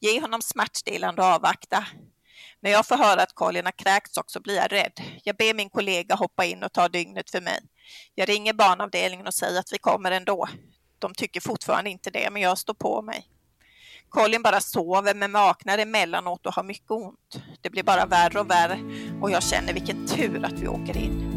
[0.00, 1.86] Ge honom smärtstillande och avvakta.
[2.64, 4.92] När jag får höra att Colin har kräkts också blir jag rädd.
[5.24, 7.60] Jag ber min kollega hoppa in och ta dygnet för mig.
[8.14, 10.48] Jag ringer barnavdelningen och säger att vi kommer ändå.
[10.98, 13.26] De tycker fortfarande inte det, men jag står på mig.
[14.08, 17.42] Colin bara sover men vaknar emellanåt och har mycket ont.
[17.60, 18.78] Det blir bara värre och värre
[19.22, 21.33] och jag känner vilken tur att vi åker in.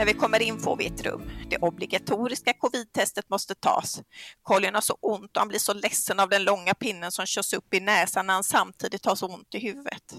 [0.00, 1.30] När vi kommer in får vi ett rum.
[1.50, 4.02] Det obligatoriska covid-testet måste tas.
[4.42, 7.52] Colin har så ont och han blir så ledsen av den långa pinnen som körs
[7.52, 10.14] upp i näsan när han samtidigt har så ont i huvudet.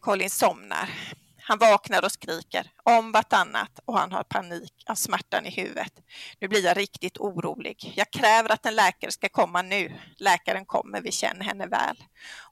[0.00, 0.90] Colin somnar.
[1.48, 5.92] Han vaknar och skriker om vartannat och han har panik av smärtan i huvudet.
[6.40, 7.92] Nu blir jag riktigt orolig.
[7.96, 10.00] Jag kräver att en läkare ska komma nu.
[10.16, 11.96] Läkaren kommer, vi känner henne väl.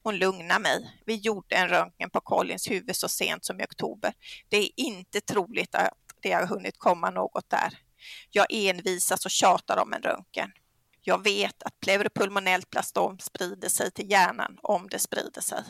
[0.02, 1.00] Hon lugnar mig.
[1.06, 4.12] Vi gjorde en röntgen på Collins huvud så sent som i oktober.
[4.48, 5.92] Det är inte troligt att
[6.22, 7.78] det har hunnit komma något där.
[8.30, 10.52] Jag envisas och tjatar om en röntgen.
[11.02, 15.64] Jag vet att pleuropulmonellt blastom sprider sig till hjärnan om det sprider sig.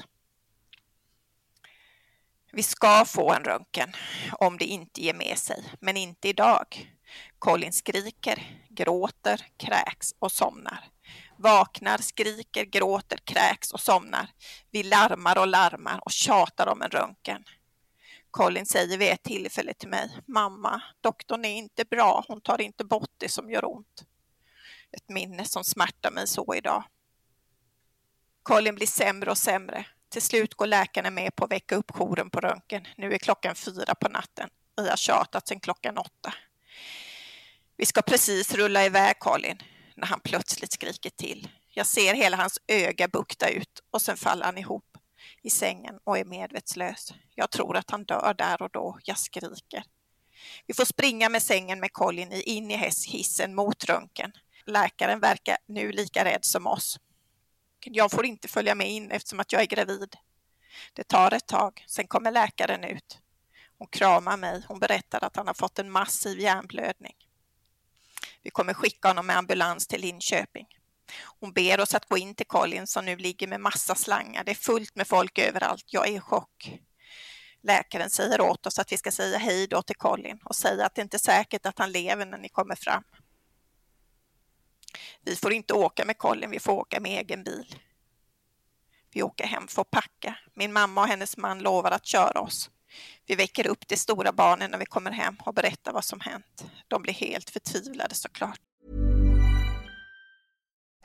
[2.57, 3.92] Vi ska få en röntgen
[4.32, 6.96] om det inte ger med sig, men inte idag.
[7.38, 10.84] Colin skriker, gråter, kräks och somnar.
[11.38, 14.28] Vaknar, skriker, gråter, kräks och somnar.
[14.70, 17.44] Vi larmar och larmar och tjatar om en röntgen.
[18.30, 22.84] Colin säger vid ett tillfälle till mig, mamma, doktorn är inte bra, hon tar inte
[22.84, 24.04] bort det som gör ont.
[24.92, 26.84] Ett minne som smärtar mig så idag.
[28.42, 29.86] Colin blir sämre och sämre.
[30.09, 32.86] Till slut går läkarna med på att väcka upp jouren på röntgen.
[32.96, 34.48] Nu är klockan fyra på natten.
[34.76, 36.34] Vi har tjatat sedan klockan åtta.
[37.76, 39.62] Vi ska precis rulla iväg Colin
[39.94, 41.48] när han plötsligt skriker till.
[41.68, 44.96] Jag ser hela hans öga bukta ut och sen faller han ihop
[45.42, 47.14] i sängen och är medvetslös.
[47.34, 48.98] Jag tror att han dör där och då.
[49.04, 49.84] Jag skriker.
[50.66, 54.32] Vi får springa med sängen med Colin in i hissen mot röntgen.
[54.66, 56.98] Läkaren verkar nu lika rädd som oss.
[57.93, 60.16] Jag får inte följa med in eftersom att jag är gravid.
[60.93, 63.18] Det tar ett tag, sen kommer läkaren ut.
[63.78, 64.62] Hon kramar mig.
[64.68, 67.14] Hon berättar att han har fått en massiv hjärnblödning.
[68.43, 70.66] Vi kommer skicka honom med ambulans till Linköping.
[71.41, 74.45] Hon ber oss att gå in till Colin som nu ligger med massa slangar.
[74.45, 75.84] Det är fullt med folk överallt.
[75.87, 76.80] Jag är i chock.
[77.62, 80.95] Läkaren säger åt oss att vi ska säga hej då till Colin och säga att
[80.95, 83.05] det inte är säkert att han lever när ni kommer fram.
[85.22, 87.76] Vi får inte åka med Colin, vi får åka med egen bil.
[89.12, 90.38] Vi åker hem för att packa.
[90.55, 92.70] Min mamma och hennes man lovar att köra oss.
[93.26, 96.64] Vi väcker upp de stora barnen när vi kommer hem och berättar vad som hänt.
[96.88, 98.61] De blir helt förtvivlade såklart.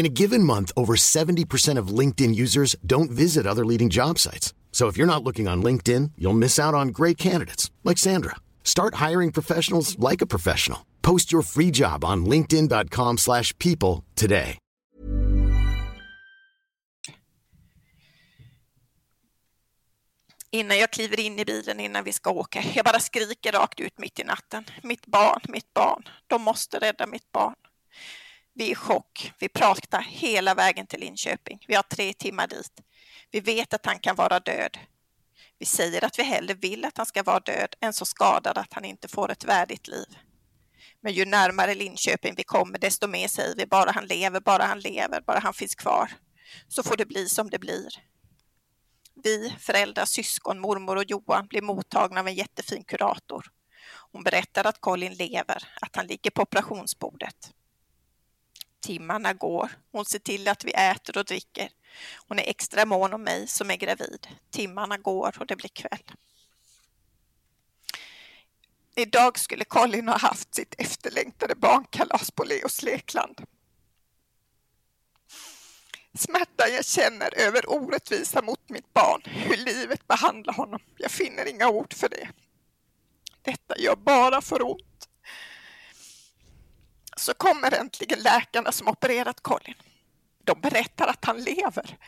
[0.00, 4.54] In a given month, over 70% of LinkedIn users don't visit other leading job sites.
[4.72, 8.36] So if you're not looking on LinkedIn, you'll miss out on great candidates like Sandra.
[8.64, 10.86] Start hiring professionals like a professional.
[11.02, 14.56] Post your free job on linkedin.com/people today.
[20.52, 22.62] Innan jag kliver in i bilen innan vi ska åka.
[22.74, 24.64] Jag bara skriker rakt ut mitt i natten.
[24.82, 26.02] Mitt barn, mitt barn.
[26.26, 27.54] De måste rädda mitt barn.
[28.60, 29.32] Vi är i chock.
[29.38, 31.64] Vi pratar hela vägen till Linköping.
[31.68, 32.80] Vi har tre timmar dit.
[33.30, 34.78] Vi vet att han kan vara död.
[35.58, 38.72] Vi säger att vi hellre vill att han ska vara död än så skadad att
[38.72, 40.06] han inte får ett värdigt liv.
[41.00, 44.80] Men ju närmare Linköping vi kommer, desto mer säger vi bara han lever, bara han
[44.80, 46.12] lever, bara han finns kvar.
[46.68, 47.88] Så får det bli som det blir.
[49.24, 53.46] Vi, föräldrar, syskon, mormor och Johan blir mottagna av en jättefin kurator.
[54.12, 57.52] Hon berättar att Colin lever, att han ligger på operationsbordet.
[58.80, 59.70] Timmarna går.
[59.92, 61.68] Hon ser till att vi äter och dricker.
[62.28, 64.26] Hon är extra mån om mig som är gravid.
[64.50, 66.12] Timmarna går och det blir kväll.
[68.94, 73.40] Idag skulle Colin ha haft sitt efterlängtade barnkalas på Leos lekland.
[76.14, 80.80] Smärtan jag känner över orättvisa mot mitt barn, hur livet behandlar honom.
[80.96, 82.28] Jag finner inga ord för det.
[83.42, 84.89] Detta gör bara för ont
[87.20, 89.74] så kommer äntligen läkarna som opererat Colin.
[90.44, 91.98] De berättar att han lever,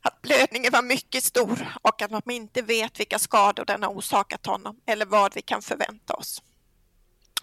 [0.00, 4.46] att blödningen var mycket stor och att de inte vet vilka skador den har orsakat
[4.46, 6.42] honom eller vad vi kan förvänta oss.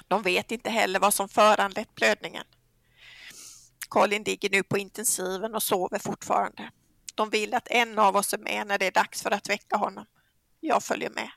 [0.07, 2.45] De vet inte heller vad som föranlett blödningen.
[3.89, 6.71] Colin ligger nu på intensiven och sover fortfarande.
[7.15, 9.77] De vill att en av oss är med när det är dags för att väcka
[9.77, 10.05] honom.
[10.59, 11.29] Jag följer med.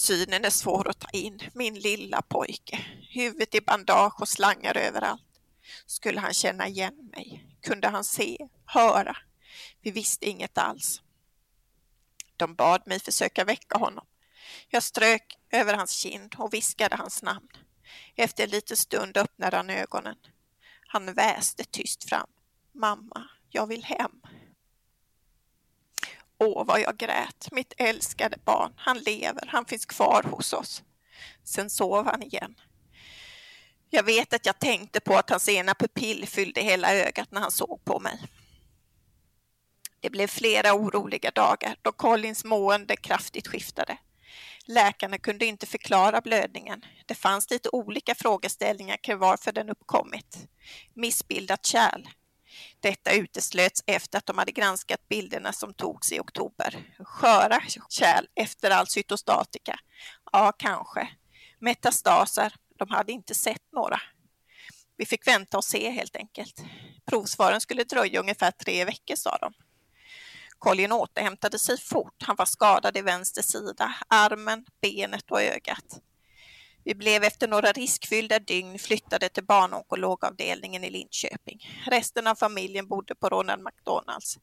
[0.00, 2.84] Synen är svår att ta in, min lilla pojke.
[3.10, 5.40] Huvudet i bandage och slangar överallt.
[5.86, 7.46] Skulle han känna igen mig?
[7.62, 9.16] Kunde han se, höra?
[9.80, 11.02] Vi visste inget alls.
[12.36, 14.06] De bad mig försöka väcka honom.
[14.68, 17.48] Jag strök över hans kind och viskade hans namn.
[18.14, 20.16] Efter en liten stund öppnade han ögonen.
[20.86, 22.30] Han väste tyst fram.
[22.72, 24.20] Mamma, jag vill hem.
[26.40, 27.48] Åh, vad jag grät.
[27.52, 28.72] Mitt älskade barn.
[28.76, 29.46] Han lever.
[29.46, 30.82] Han finns kvar hos oss.
[31.44, 32.54] Sen sov han igen.
[33.90, 37.50] Jag vet att jag tänkte på att hans ena pupill fyllde hela ögat när han
[37.50, 38.18] såg på mig.
[40.00, 43.98] Det blev flera oroliga dagar då Collins mående kraftigt skiftade.
[44.64, 46.84] Läkarna kunde inte förklara blödningen.
[47.06, 50.48] Det fanns lite olika frågeställningar kring varför den uppkommit.
[50.94, 52.08] Missbildat kärl.
[52.80, 56.94] Detta uteslöts efter att de hade granskat bilderna som togs i oktober.
[56.98, 59.78] Sköra kärl efter all cytostatika?
[60.32, 61.08] Ja, kanske.
[61.58, 62.54] Metastaser?
[62.78, 64.00] De hade inte sett några.
[64.96, 66.62] Vi fick vänta och se helt enkelt.
[67.06, 69.52] Provsvaren skulle dröja ungefär tre veckor, sa de.
[70.58, 72.22] Colin återhämtade sig fort.
[72.22, 76.00] Han var skadad i vänster sida, armen, benet och ögat.
[76.84, 81.82] Vi blev efter några riskfyllda dygn flyttade till barnonkologavdelningen i Linköping.
[81.86, 84.38] Resten av familjen bodde på Ronald McDonalds.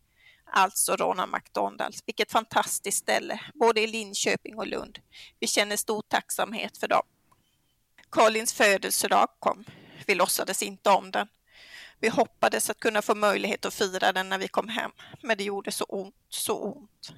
[0.52, 2.04] Alltså Ronald McDonalds.
[2.06, 5.00] Vilket fantastiskt ställe, både i Linköping och Lund.
[5.40, 7.04] Vi känner stor tacksamhet för dem.
[8.10, 9.64] Collins födelsedag kom.
[10.06, 11.28] Vi låtsades inte om den.
[12.00, 15.44] Vi hoppades att kunna få möjlighet att fira den när vi kom hem, men det
[15.44, 17.14] gjorde så ont, så ont.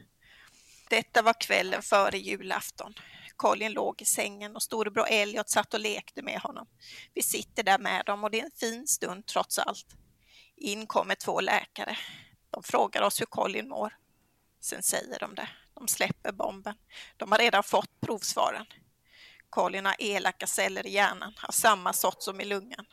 [0.90, 2.94] Detta var kvällen före julafton.
[3.40, 6.68] Colin låg i sängen och storebror Elliot satt och lekte med honom.
[7.14, 9.86] Vi sitter där med dem och det är en fin stund trots allt.
[10.56, 11.98] In kommer två läkare.
[12.50, 13.94] De frågar oss hur Colin mår.
[14.62, 15.50] Sen säger de det.
[15.74, 16.76] De släpper bomben.
[17.18, 18.66] De har redan fått provsvaren.
[19.50, 22.86] Colin har elaka celler i hjärnan, har samma sort som i lungan.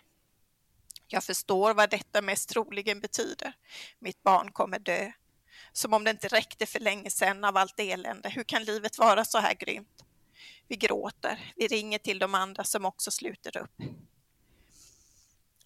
[1.08, 3.52] Jag förstår vad detta mest troligen betyder.
[3.98, 5.12] Mitt barn kommer dö.
[5.72, 8.28] Som om det inte räckte för länge sedan av allt elände.
[8.28, 10.05] Hur kan livet vara så här grymt?
[10.68, 11.52] Vi gråter.
[11.56, 13.82] Vi ringer till de andra som också sluter upp.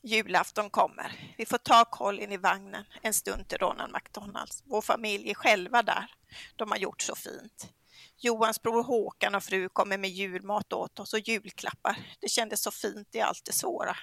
[0.03, 1.35] Julafton kommer.
[1.39, 4.63] Vi får ta Colin i vagnen en stund till Ronald McDonalds.
[4.67, 6.15] Vår familj är själva där.
[6.57, 7.73] De har gjort så fint.
[8.17, 12.17] Johans bror Håkan och fru kommer med julmat åt oss och julklappar.
[12.21, 13.97] Det kändes så fint i allt det svåra.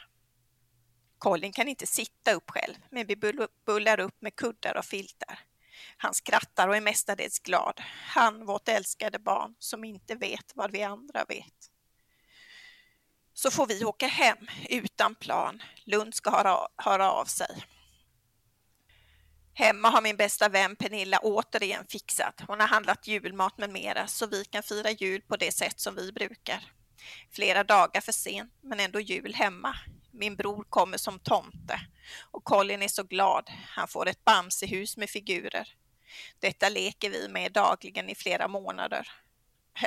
[1.18, 3.16] Colin kan inte sitta upp själv, men vi
[3.66, 5.40] bullar upp med kuddar och filtar.
[5.98, 7.82] Han skrattar och är mestadels glad.
[8.06, 11.72] Han, vårt älskade barn, som inte vet vad vi andra vet.
[13.34, 15.64] Så får vi åka hem utan plan.
[15.86, 17.66] Lund ska höra, höra av sig.
[19.54, 22.42] Hemma har min bästa vän Pernilla återigen fixat.
[22.48, 25.96] Hon har handlat julmat med mera så vi kan fira jul på det sätt som
[25.96, 26.72] vi brukar.
[27.32, 29.76] Flera dagar för sent, men ändå jul hemma.
[30.12, 31.80] Min bror kommer som tomte
[32.32, 33.50] och Colin är så glad.
[33.50, 35.74] Han får ett Bamsehus med figurer.
[36.40, 39.12] Detta leker vi med dagligen i flera månader.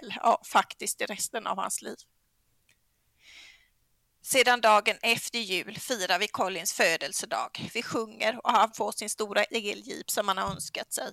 [0.03, 1.97] Eller ja, faktiskt i resten av hans liv.
[4.23, 7.71] Sedan dagen efter jul firar vi Collins födelsedag.
[7.75, 11.13] Vi sjunger och han får sin stora eljeep som han har önskat sig.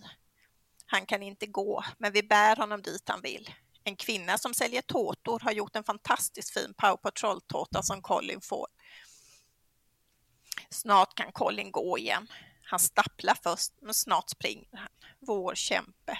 [0.85, 3.53] Han kan inte gå, men vi bär honom dit han vill.
[3.83, 8.67] En kvinna som säljer tårtor har gjort en fantastiskt fin Power Patrol-tårta som Colin får.
[10.69, 12.27] Snart kan Colin gå igen.
[12.63, 14.89] Han stapplar först, men snart springer han.
[15.19, 16.17] Vår kämpe.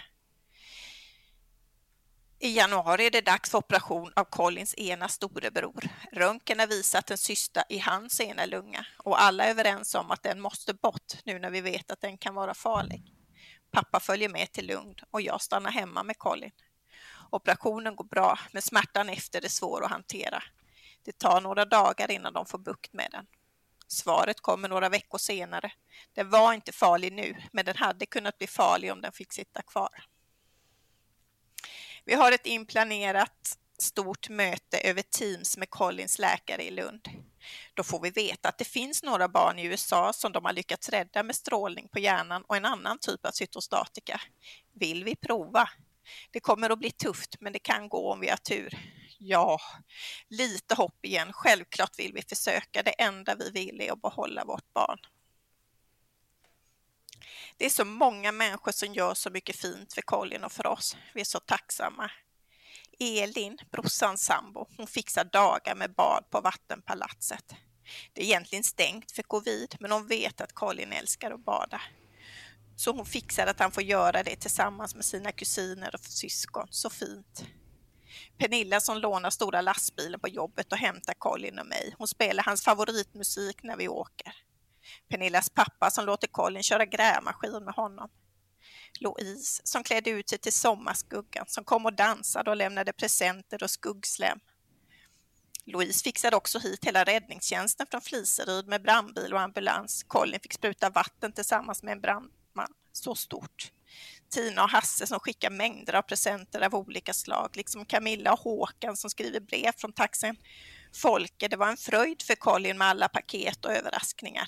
[2.39, 5.89] I januari är det dags för operation av Collins ena storebror.
[6.11, 10.23] Röntgen har visat en cysta i hans ena lunga och alla är överens om att
[10.23, 13.13] den måste bort nu när vi vet att den kan vara farlig.
[13.71, 16.51] Pappa följer med till Lund och jag stannar hemma med Colin.
[17.29, 20.43] Operationen går bra, men smärtan efter är svår att hantera.
[21.03, 23.25] Det tar några dagar innan de får bukt med den.
[23.87, 25.71] Svaret kommer några veckor senare.
[26.13, 29.61] Den var inte farlig nu, men den hade kunnat bli farlig om den fick sitta
[29.61, 30.03] kvar.
[32.05, 37.09] Vi har ett inplanerat stort möte över Teams med Collins läkare i Lund.
[37.73, 40.89] Då får vi veta att det finns några barn i USA som de har lyckats
[40.89, 44.21] rädda med strålning på hjärnan och en annan typ av cytostatika.
[44.73, 45.69] Vill vi prova?
[46.31, 48.77] Det kommer att bli tufft, men det kan gå om vi har tur.
[49.17, 49.61] Ja,
[50.27, 51.33] lite hopp igen.
[51.33, 52.83] Självklart vill vi försöka.
[52.83, 54.99] Det enda vi vill är att behålla vårt barn.
[57.57, 60.97] Det är så många människor som gör så mycket fint för Colin och för oss.
[61.13, 62.11] Vi är så tacksamma.
[62.99, 67.55] Elin, brorsans sambo, hon fixar dagar med bad på Vattenpalatset.
[68.13, 71.81] Det är egentligen stängt för covid, men hon vet att Colin älskar att bada.
[72.75, 76.67] Så hon fixar att han får göra det tillsammans med sina kusiner och syskon.
[76.71, 77.45] Så fint.
[78.37, 81.95] Pernilla som lånar stora lastbilen på jobbet och hämtar Colin och mig.
[81.97, 84.33] Hon spelar hans favoritmusik när vi åker.
[85.09, 88.09] Pernillas pappa som låter Colin köra grävmaskin med honom.
[88.99, 93.69] Louise som klädde ut sig till sommarskuggan som kom och dansade och lämnade presenter och
[93.69, 94.39] skuggslem.
[95.65, 100.03] Louise fixade också hit hela räddningstjänsten från Fliseryd med brandbil och ambulans.
[100.03, 102.73] Colin fick spruta vatten tillsammans med en brandman.
[102.91, 103.71] Så stort.
[104.29, 108.97] Tina och Hasse som skickar mängder av presenter av olika slag, liksom Camilla och Håkan
[108.97, 110.35] som skriver brev från taxen.
[110.93, 114.47] Folke, det var en fröjd för Colin med alla paket och överraskningar.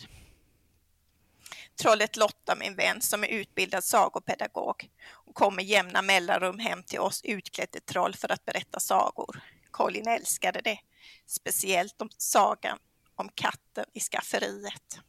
[1.82, 4.90] Trollet Lotta, min vän, som är utbildad sagopedagog.
[5.26, 9.42] Hon kom med jämna mellanrum hem till oss utklädd till troll för att berätta sagor.
[9.72, 10.80] Colin älskade det,
[11.26, 12.78] speciellt om sagan
[13.16, 15.00] om katten i skafferiet.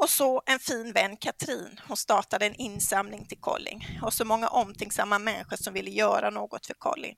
[0.00, 1.80] Och så en fin vän, Katrin.
[1.88, 6.66] Hon startade en insamling till Colin och så många omtänksamma människor som ville göra något
[6.66, 7.14] för Colin.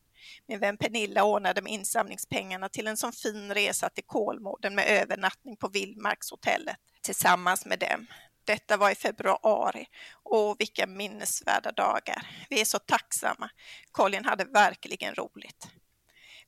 [0.49, 5.57] Min vän Pernilla ordnade med insamlingspengarna till en sån fin resa till Kolmården med övernattning
[5.57, 8.07] på Vildmarkshotellet tillsammans med dem.
[8.45, 9.87] Detta var i februari
[10.25, 12.47] Åh, vilka minnesvärda dagar.
[12.51, 13.51] Vi är så tacksamma.
[13.93, 15.69] Colin hade verkligen roligt.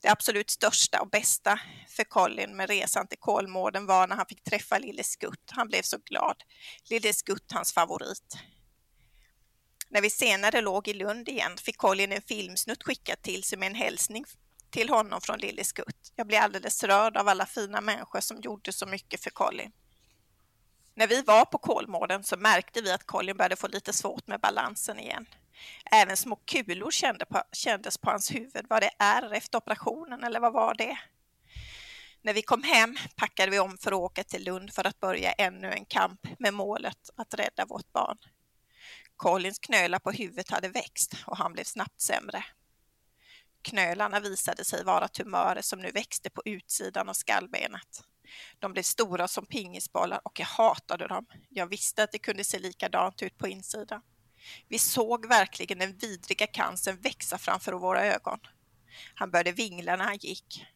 [0.04, 4.44] Det absolut största och bästa för Colin med resan till Kolmården var när han fick
[4.44, 5.50] träffa Lille Skutt.
[5.50, 6.36] Han blev så glad.
[6.90, 8.38] Lille Skutt, hans favorit.
[9.88, 13.66] När vi senare låg i Lund igen fick Colin en filmsnutt skickad till sig med
[13.66, 14.24] en hälsning
[14.70, 16.12] till honom från Lille Skutt.
[16.16, 19.72] Jag blev alldeles rörd av alla fina människor som gjorde så mycket för Colin.
[20.94, 24.40] När vi var på Kolmården så märkte vi att Colin började få lite svårt med
[24.40, 25.26] balansen igen.
[25.92, 28.66] Även små kulor kände på, kändes på hans huvud.
[28.68, 30.98] Var det ärr efter operationen eller vad var det?
[32.22, 35.32] När vi kom hem packade vi om för att åka till Lund för att börja
[35.32, 38.18] ännu en kamp med målet att rädda vårt barn.
[39.16, 42.44] Collins knölar på huvudet hade växt och han blev snabbt sämre.
[43.62, 48.04] Knölarna visade sig vara tumörer som nu växte på utsidan av skallbenet.
[48.58, 51.26] De blev stora som pingisbollar och jag hatade dem.
[51.48, 54.02] Jag visste att det kunde se likadant ut på insidan.
[54.68, 58.38] Vi såg verkligen den vidriga cancern växa framför våra ögon.
[59.14, 60.66] Han började vingla när han gick.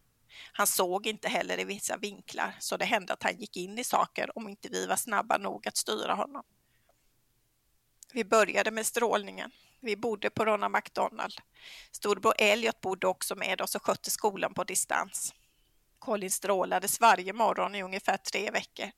[0.53, 3.85] Han såg inte heller i vissa vinklar, så det hände att han gick in i
[3.85, 6.43] saker om inte vi var snabba nog att styra honom.
[8.13, 9.51] Vi började med strålningen.
[9.81, 11.35] Vi bodde på Ronald McDonald.
[11.93, 15.35] Storbror Elliot bodde också med oss och skötte skolan på distans.
[15.99, 18.91] Colin strålades varje morgon i ungefär tre veckor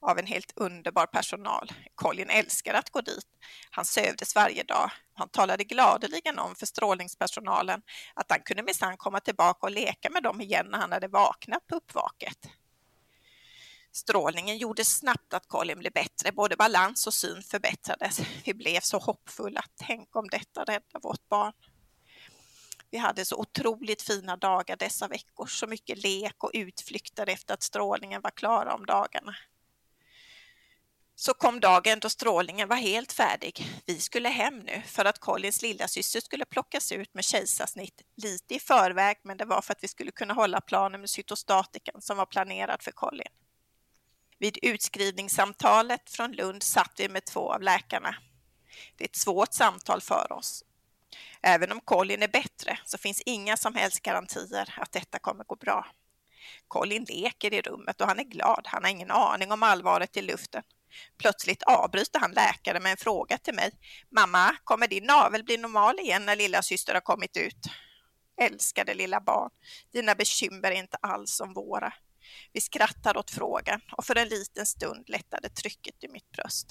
[0.00, 1.72] av en helt underbar personal.
[1.94, 3.26] Colin älskade att gå dit.
[3.70, 4.90] Han sövdes varje dag.
[5.14, 7.82] Han talade gladeligen om för strålningspersonalen
[8.14, 11.66] att han kunde minsann komma tillbaka och leka med dem igen när han hade vaknat
[11.66, 12.48] på uppvaket.
[13.92, 18.20] Strålningen gjorde snabbt att Colin blev bättre, både balans och syn förbättrades.
[18.44, 19.64] Vi blev så hoppfulla.
[19.76, 21.52] Tänk om detta räddar vårt barn.
[22.90, 27.62] Vi hade så otroligt fina dagar dessa veckor, så mycket lek och utflykter efter att
[27.62, 29.36] strålningen var klar om dagarna.
[31.18, 33.82] Så kom dagen då strålningen var helt färdig.
[33.86, 38.54] Vi skulle hem nu för att Collins lilla syster skulle plockas ut med kejsarsnitt lite
[38.54, 42.16] i förväg, men det var för att vi skulle kunna hålla planen med cytostatikan som
[42.16, 43.32] var planerad för Colin.
[44.38, 48.16] Vid utskrivningssamtalet från Lund satt vi med två av läkarna.
[48.96, 50.64] Det är ett svårt samtal för oss
[51.42, 55.56] Även om Colin är bättre så finns inga som helst garantier att detta kommer gå
[55.56, 55.86] bra.
[56.68, 58.62] Colin leker i rummet och han är glad.
[58.64, 60.62] Han har ingen aning om allvaret i luften.
[61.18, 63.70] Plötsligt avbryter han läkaren med en fråga till mig.
[64.10, 67.66] Mamma, kommer din navel bli normal igen när lilla syster har kommit ut?
[68.40, 69.50] Älskade lilla barn,
[69.92, 71.92] dina bekymmer är inte alls som våra.
[72.52, 76.66] Vi skrattar åt frågan och för en liten stund lättade trycket i mitt bröst.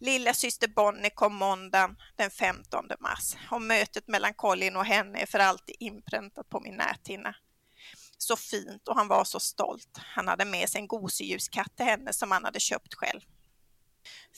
[0.00, 5.26] Lilla syster Bonnie kom måndagen den 15 mars och mötet mellan Colin och henne är
[5.26, 7.34] för alltid inpräntat på min näthinna.
[8.18, 9.98] Så fint och han var så stolt.
[9.98, 13.20] Han hade med sig en gosedjurskatt till henne som han hade köpt själv.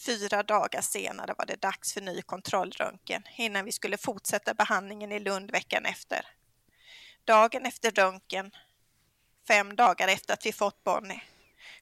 [0.07, 5.21] Fyra dagar senare var det dags för ny kontrollröntgen innan vi skulle fortsätta behandlingen i
[5.21, 6.27] Lund veckan efter.
[7.25, 8.51] Dagen efter röntgen,
[9.49, 11.23] fem dagar efter att vi fått Bonnie,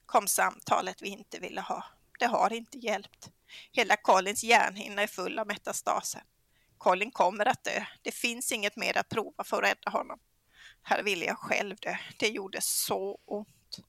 [0.05, 1.83] kom samtalet vi inte ville ha.
[2.19, 3.29] Det har inte hjälpt.
[3.71, 6.23] Hela Collins hjärnhinna är full av metastaser.
[6.77, 7.85] Colin kommer att dö.
[8.01, 10.19] Det finns inget mer att prova för att rädda honom.
[10.83, 11.97] Här ville jag själv dö.
[12.19, 13.79] Det gjorde så ont.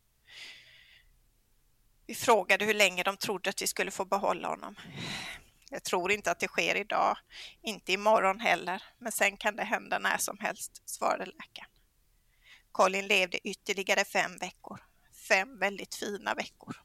[2.07, 4.77] Vi frågade hur länge de trodde att vi skulle få behålla honom.
[5.71, 7.17] Jag tror inte att det sker idag,
[7.63, 11.71] inte imorgon heller, men sen kan det hända när som helst, svarade läkaren.
[12.73, 14.81] Colin levde ytterligare fem veckor.
[15.29, 16.77] Fem väldigt fina veckor.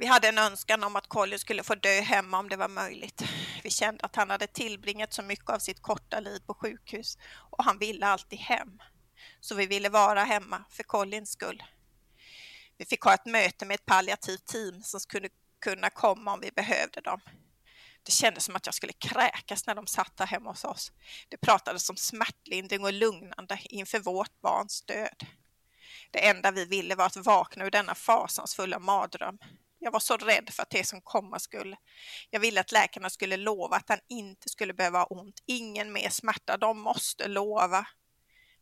[0.00, 3.22] Vi hade en önskan om att Colin skulle få dö hemma om det var möjligt.
[3.62, 7.18] Vi kände att han hade tillbringat så mycket av sitt korta liv på sjukhus
[7.50, 8.82] och han ville alltid hem.
[9.40, 11.62] Så vi ville vara hemma för Collins skull.
[12.78, 15.28] Vi fick ha ett möte med ett palliativt team som skulle
[15.60, 17.20] kunna komma om vi behövde dem.
[18.02, 20.92] Det kändes som att jag skulle kräkas när de satt här hemma hos oss.
[21.28, 25.26] Det pratades om smärtlindring och lugnande inför vårt barns död.
[26.10, 29.38] Det enda vi ville var att vakna ur denna fasansfulla mardröm.
[29.82, 31.76] Jag var så rädd för att det som komma skulle.
[32.30, 35.42] Jag ville att läkarna skulle lova att han inte skulle behöva ha ont.
[35.46, 36.56] Ingen mer smärta.
[36.56, 37.86] De måste lova.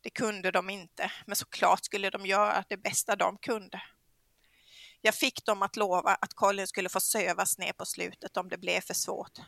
[0.01, 3.83] Det kunde de inte, men såklart skulle de göra det bästa de kunde.
[5.01, 8.59] Jag fick dem att lova att Colin skulle få sövas ner på slutet om det
[8.59, 9.39] blev för svårt.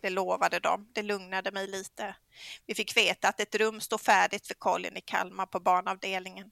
[0.00, 0.88] Det lovade de.
[0.92, 2.16] Det lugnade mig lite.
[2.66, 6.50] Vi fick veta att ett rum stod färdigt för Colin i Kalmar på barnavdelningen.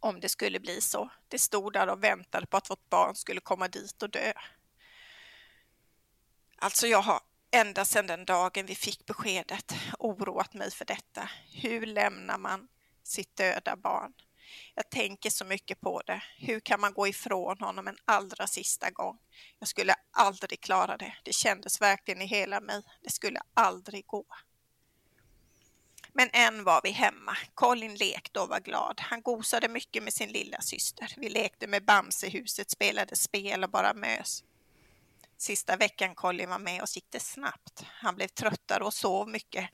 [0.00, 1.10] Om det skulle bli så.
[1.28, 4.32] Det stod där och väntade på att vårt barn skulle komma dit och dö.
[6.56, 7.20] Alltså jag har
[7.50, 11.30] ända sedan den dagen vi fick beskedet oroat mig för detta.
[11.52, 12.68] Hur lämnar man
[13.02, 14.12] sitt döda barn?
[14.74, 16.22] Jag tänker så mycket på det.
[16.38, 19.18] Hur kan man gå ifrån honom en allra sista gång?
[19.58, 21.16] Jag skulle aldrig klara det.
[21.24, 22.82] Det kändes verkligen i hela mig.
[23.02, 24.26] Det skulle aldrig gå.
[26.12, 27.36] Men än var vi hemma.
[27.54, 29.00] Colin lekte och var glad.
[29.00, 31.14] Han gosade mycket med sin lilla syster.
[31.16, 34.44] Vi lekte med Bamsehuset, spelade spel och bara mös.
[35.36, 37.84] Sista veckan Colin var med oss gick det snabbt.
[37.86, 39.70] Han blev tröttare och sov mycket.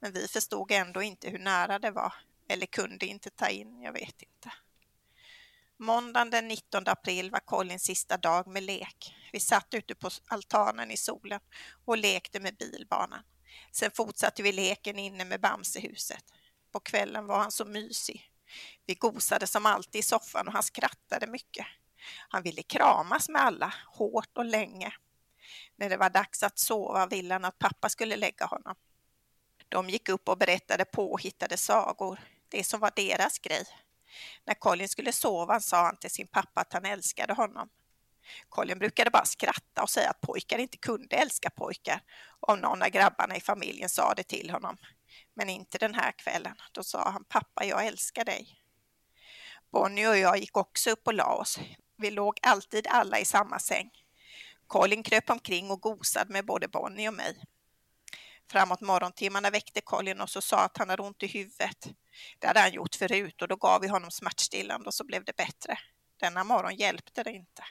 [0.00, 2.12] Men vi förstod ändå inte hur nära det var.
[2.48, 4.52] Eller kunde inte ta in, jag vet inte.
[5.76, 9.14] Måndagen den 19 april var Collins sista dag med lek.
[9.32, 11.40] Vi satt ute på altanen i solen
[11.84, 13.22] och lekte med bilbanan.
[13.72, 16.24] Sen fortsatte vi leken inne med Bamsehuset.
[16.72, 18.30] På kvällen var han så mysig.
[18.86, 21.66] Vi gosade som alltid i soffan och han skrattade mycket.
[22.28, 24.94] Han ville kramas med alla, hårt och länge.
[25.76, 28.76] När det var dags att sova ville han att pappa skulle lägga honom.
[29.68, 33.64] De gick upp och berättade påhittade sagor, det som var deras grej.
[34.44, 37.68] När Colin skulle sova sa han till sin pappa att han älskade honom.
[38.48, 42.00] Colin brukade bara skratta och säga att pojkar inte kunde älska pojkar
[42.40, 44.76] om någon av grabbarna i familjen sa det till honom.
[45.34, 46.56] Men inte den här kvällen.
[46.72, 48.58] Då sa han pappa, jag älskar dig.
[49.72, 51.58] Bonnie och jag gick också upp och la oss.
[51.96, 53.90] Vi låg alltid alla i samma säng.
[54.66, 57.44] Colin kröp omkring och gosade med både Bonnie och mig.
[58.50, 61.88] Framåt morgontimmarna väckte Colin oss och sa att han hade ont i huvudet.
[62.38, 65.36] Det hade han gjort förut och då gav vi honom smärtstillande och så blev det
[65.36, 65.78] bättre.
[66.20, 67.64] Denna morgon hjälpte det inte.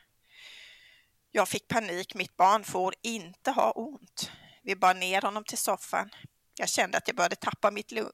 [1.34, 4.32] Jag fick panik, mitt barn får inte ha ont.
[4.63, 6.09] Vi bar ner honom till soffan.
[6.57, 8.11] Jag kände att jag började tappa mitt lugn.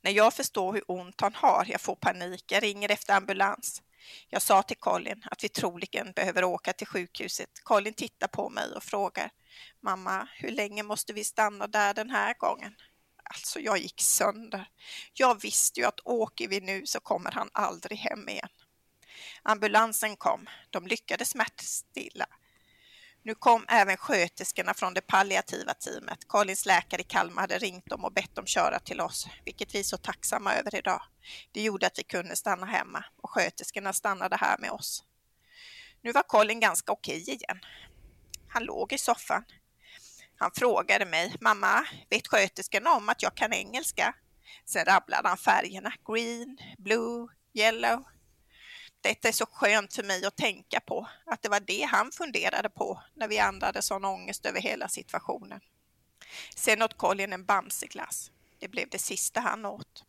[0.00, 3.82] När jag förstår hur ont han har, jag får panik, jag ringer efter ambulans.
[4.28, 7.50] Jag sa till Colin att vi troligen behöver åka till sjukhuset.
[7.62, 9.30] Colin tittar på mig och frågar
[9.80, 12.74] Mamma, hur länge måste vi stanna där den här gången?
[13.24, 14.68] Alltså, jag gick sönder.
[15.12, 18.48] Jag visste ju att åker vi nu så kommer han aldrig hem igen.
[19.50, 20.48] Ambulansen kom.
[20.70, 22.26] De lyckades smärtstilla.
[23.22, 26.28] Nu kom även sköterskorna från det palliativa teamet.
[26.28, 29.78] Karlins läkare i Kalmar hade ringt dem och bett dem köra till oss, vilket vi
[29.78, 31.02] är så tacksamma över idag.
[31.52, 35.04] Det gjorde att vi kunde stanna hemma och sköterskorna stannade här med oss.
[36.02, 37.60] Nu var Colin ganska okej igen.
[38.48, 39.44] Han låg i soffan.
[40.38, 44.14] Han frågade mig, mamma, vet sköterskorna om att jag kan engelska?
[44.64, 48.04] Sen rabblade han färgerna, green, blue, yellow,
[49.00, 52.68] detta är så skönt för mig att tänka på, att det var det han funderade
[52.68, 55.60] på när vi andade sån ångest över hela situationen.
[56.56, 58.30] Sen åt Colin en Bamseglass.
[58.58, 60.04] Det blev det sista han åt.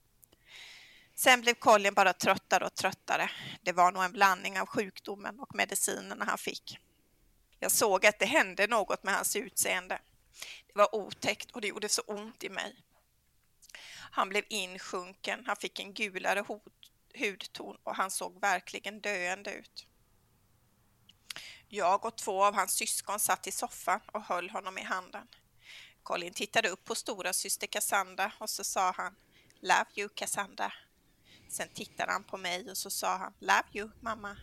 [1.15, 3.29] Sen blev Colin bara tröttare och tröttare.
[3.61, 6.79] Det var nog en blandning av sjukdomen och medicinerna han fick.
[7.59, 9.99] Jag såg att det hände något med hans utseende.
[10.67, 12.75] Det var otäckt och det gjorde så ont i mig.
[14.11, 16.39] Han blev insjunken, han fick en gulare
[17.19, 19.87] hudton och han såg verkligen döende ut.
[21.67, 25.27] Jag och två av hans syskon satt i soffan och höll honom i handen.
[26.03, 29.15] Colin tittade upp på stora syster Cassandra och så sa han
[29.59, 30.73] Love you Cassandra.
[31.49, 34.37] Sen tittade han på mig och så sa han Love you mamma.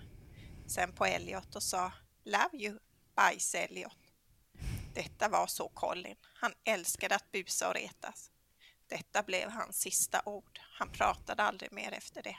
[0.66, 1.92] Sen på Elliot och sa
[2.24, 2.78] Love you
[3.14, 3.96] bajs Elliot.
[4.94, 6.16] Detta var så Colin.
[6.34, 8.30] Han älskade att busa och retas.
[8.88, 10.60] Detta blev hans sista ord.
[10.78, 12.36] Han pratade aldrig mer efter det.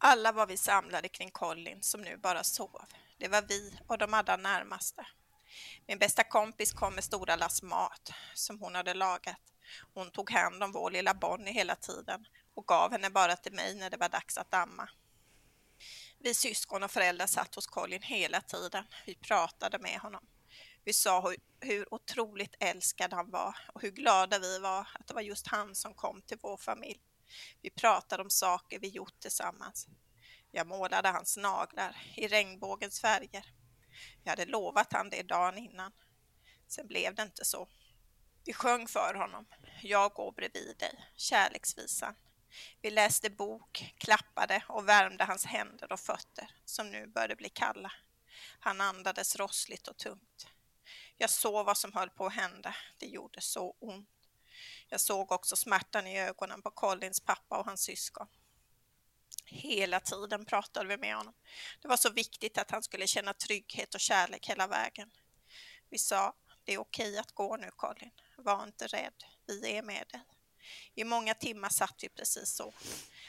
[0.00, 2.82] Alla var vi samlade kring Colin som nu bara sov.
[3.18, 5.06] Det var vi och de allra närmaste.
[5.86, 9.40] Min bästa kompis kom med stora lass mat som hon hade lagat.
[9.94, 13.74] Hon tog hand om vår lilla Bonnie hela tiden och gav henne bara till mig
[13.74, 14.88] när det var dags att damma.
[16.18, 18.84] Vi syskon och föräldrar satt hos Colin hela tiden.
[19.06, 20.26] Vi pratade med honom.
[20.84, 25.14] Vi sa hur, hur otroligt älskad han var och hur glada vi var att det
[25.14, 27.00] var just han som kom till vår familj.
[27.62, 29.86] Vi pratade om saker vi gjort tillsammans.
[30.50, 33.44] Jag målade hans naglar i regnbågens färger.
[34.24, 35.92] Jag hade lovat han det dagen innan.
[36.68, 37.68] Sen blev det inte så.
[38.44, 39.46] Vi sjöng för honom,
[39.82, 42.14] Jag går bredvid dig, kärleksvisan.
[42.82, 47.92] Vi läste bok, klappade och värmde hans händer och fötter som nu började bli kalla.
[48.60, 50.46] Han andades rossligt och tungt.
[51.16, 52.74] Jag såg vad som höll på att hända.
[52.98, 54.08] Det gjorde så ont.
[54.88, 58.26] Jag såg också smärtan i ögonen på Collins pappa och hans syskon.
[59.44, 61.34] Hela tiden pratade vi med honom.
[61.82, 65.10] Det var så viktigt att han skulle känna trygghet och kärlek hela vägen.
[65.90, 66.34] Vi sa,
[66.64, 68.10] det är okej att gå nu Colin.
[68.36, 70.22] Var inte rädd, vi är med dig.
[70.94, 72.74] I många timmar satt vi precis så.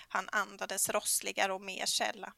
[0.07, 2.33] Han andades rossligare och mer sällan.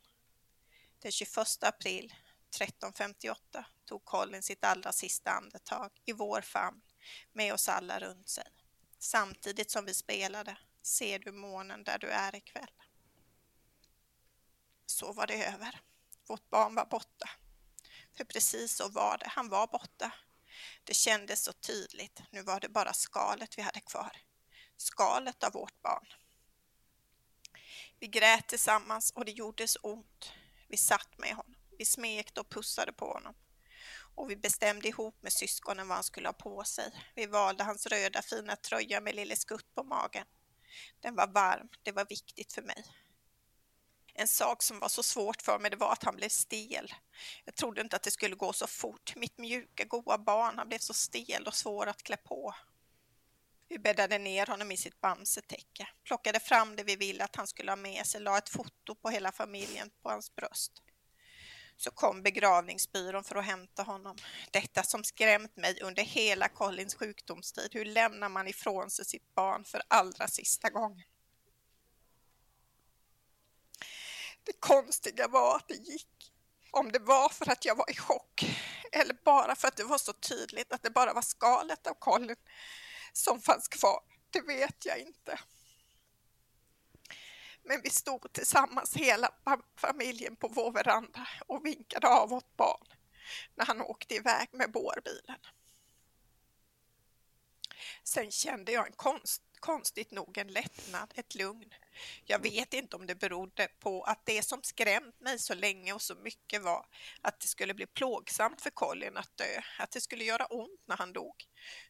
[0.99, 2.13] Den 21 april
[2.49, 6.81] 1358 tog Colin sitt allra sista andetag i vår famn
[7.33, 8.47] med oss alla runt sig.
[9.03, 12.71] Samtidigt som vi spelade Ser du månen där du är ikväll.
[14.85, 15.81] Så var det över.
[16.27, 17.29] Vårt barn var borta.
[18.17, 19.27] För precis så var det.
[19.27, 20.13] Han var borta.
[20.83, 22.21] Det kändes så tydligt.
[22.31, 24.17] Nu var det bara skalet vi hade kvar.
[24.77, 26.07] Skalet av vårt barn.
[27.99, 30.33] Vi grät tillsammans och det gjorde så ont.
[30.67, 31.55] Vi satt med honom.
[31.77, 33.35] Vi smekte och pussade på honom.
[34.15, 36.91] Och vi bestämde ihop med syskonen vad han skulle ha på sig.
[37.15, 40.25] Vi valde hans röda fina tröja med lille skutt på magen.
[40.99, 42.85] Den var varm, det var viktigt för mig.
[44.13, 46.93] En sak som var så svårt för mig det var att han blev stel.
[47.45, 49.15] Jag trodde inte att det skulle gå så fort.
[49.15, 52.55] Mitt mjuka, goa barn, han blev så stel och svår att klä på.
[53.69, 57.71] Vi bäddade ner honom i sitt bamsetäcke, plockade fram det vi ville att han skulle
[57.71, 60.81] ha med sig, la ett foto på hela familjen på hans bröst.
[61.81, 64.17] Så kom begravningsbyrån för att hämta honom.
[64.51, 67.69] Detta som skrämt mig under hela Collins sjukdomstid.
[67.71, 71.07] Hur lämnar man ifrån sig sitt barn för allra sista gången?
[74.43, 76.33] Det konstiga var att det gick.
[76.71, 78.45] Om det var för att jag var i chock
[78.91, 82.35] eller bara för att det var så tydligt att det bara var skalet av Colin
[83.13, 85.39] som fanns kvar, det vet jag inte.
[87.71, 89.31] Men vi stod tillsammans hela
[89.75, 92.87] familjen på vår veranda och vinkade av vårt barn
[93.55, 95.39] när han åkte iväg med bårbilen.
[98.03, 101.73] Sen kände jag en konst, konstigt nog en lättnad, ett lugn.
[102.25, 106.01] Jag vet inte om det berodde på att det som skrämt mig så länge och
[106.01, 106.85] så mycket var
[107.21, 110.97] att det skulle bli plågsamt för Colin att dö, att det skulle göra ont när
[110.97, 111.45] han dog.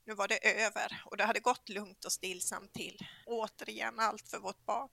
[0.06, 3.08] Nu var det över och det hade gått lugnt och stillsamt till.
[3.26, 4.90] Återigen allt för vårt barn.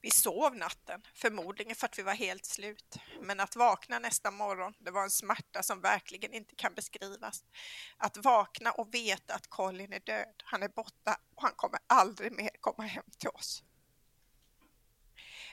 [0.00, 2.96] Vi sov natten, förmodligen för att vi var helt slut.
[3.20, 7.44] Men att vakna nästa morgon, det var en smärta som verkligen inte kan beskrivas.
[7.96, 12.32] Att vakna och veta att Colin är död, han är borta och han kommer aldrig
[12.32, 13.62] mer komma hem till oss.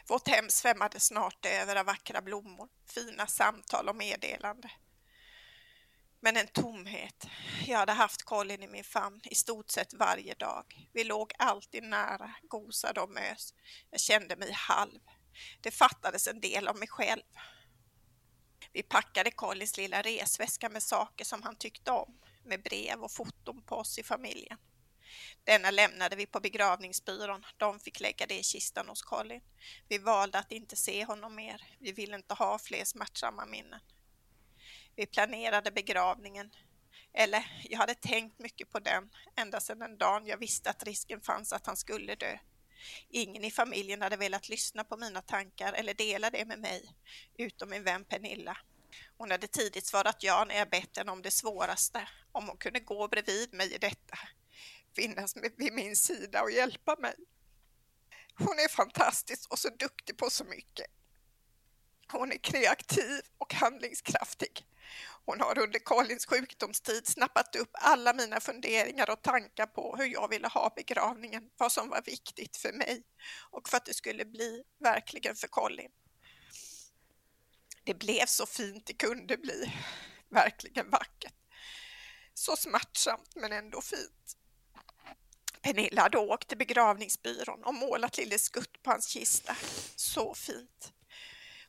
[0.07, 4.71] Vårt hem svämmade snart över av vackra blommor, fina samtal och meddelande.
[6.25, 7.27] Men en tomhet.
[7.65, 10.89] Jag hade haft Colin i min famn i stort sett varje dag.
[10.93, 13.53] Vi låg alltid nära, gosade och mös.
[13.91, 14.99] Jag kände mig halv.
[15.61, 17.23] Det fattades en del av mig själv.
[18.73, 23.61] Vi packade Collins lilla resväska med saker som han tyckte om, med brev och foton
[23.61, 24.57] på oss i familjen.
[25.43, 27.45] Denna lämnade vi på begravningsbyrån.
[27.57, 29.41] De fick lägga det i kistan hos Colin.
[29.87, 31.61] Vi valde att inte se honom mer.
[31.79, 33.79] Vi ville inte ha fler smärtsamma minnen.
[34.95, 36.51] Vi planerade begravningen.
[37.13, 41.21] Eller, jag hade tänkt mycket på den ända sedan den dagen jag visste att risken
[41.21, 42.37] fanns att han skulle dö.
[43.09, 46.95] Ingen i familjen hade velat lyssna på mina tankar eller dela det med mig,
[47.37, 48.57] utom min vän Pernilla.
[49.17, 52.79] Hon hade tidigt svarat ja när jag bett henne om det svåraste, om hon kunde
[52.79, 54.17] gå bredvid mig i detta,
[54.95, 57.15] finnas vid min sida och hjälpa mig.
[58.37, 60.87] Hon är fantastisk och så duktig på så mycket.
[62.11, 64.65] Hon är kreativ och handlingskraftig.
[65.25, 70.29] Hon har under Colins sjukdomstid snappat upp alla mina funderingar och tankar på hur jag
[70.29, 73.03] ville ha begravningen, vad som var viktigt för mig
[73.51, 75.91] och för att det skulle bli verkligen för Colin.
[77.83, 79.73] Det blev så fint det kunde bli,
[80.29, 81.33] verkligen vackert.
[82.33, 84.37] Så smärtsamt men ändå fint.
[85.61, 89.55] Pernilla hade åkt till begravningsbyrån och målat Lille Skutt på hans kista.
[89.95, 90.94] Så fint.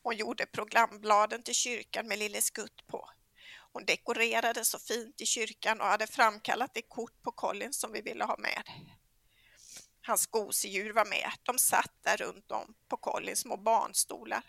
[0.06, 3.10] Hon gjorde programbladen till kyrkan med Lille Skutt på.
[3.72, 8.00] Hon dekorerade så fint i kyrkan och hade framkallat det kort på Colin som vi
[8.00, 8.62] ville ha med.
[10.02, 11.30] Hans gosedjur var med.
[11.42, 14.42] De satt där runt om på Collins små barnstolar.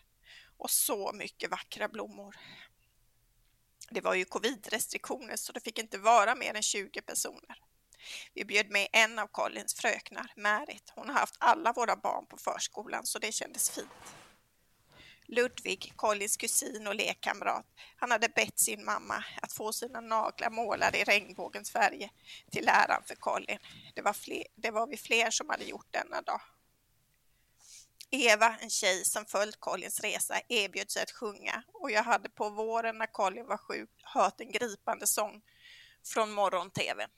[0.58, 2.36] och så mycket vackra blommor.
[3.90, 7.64] Det var ju covidrestriktioner så det fick inte vara mer än 20 personer.
[8.34, 10.92] Vi bjöd med en av Collins fröknar, Märit.
[10.96, 14.27] Hon har haft alla våra barn på förskolan så det kändes fint.
[15.28, 17.66] Ludvig, Collins kusin och lekkamrat,
[17.96, 22.10] han hade bett sin mamma att få sina naglar målade i regnbågens färger
[22.52, 23.60] till äran för Colin.
[23.96, 26.42] Det var, fler, det var vi fler som hade gjort denna dag.
[28.10, 32.50] Eva, en tjej som följt Collins resa, erbjöd sig att sjunga och jag hade på
[32.50, 35.42] våren när Colin var sjuk hört en gripande sång
[36.06, 37.10] från morgon-tvn.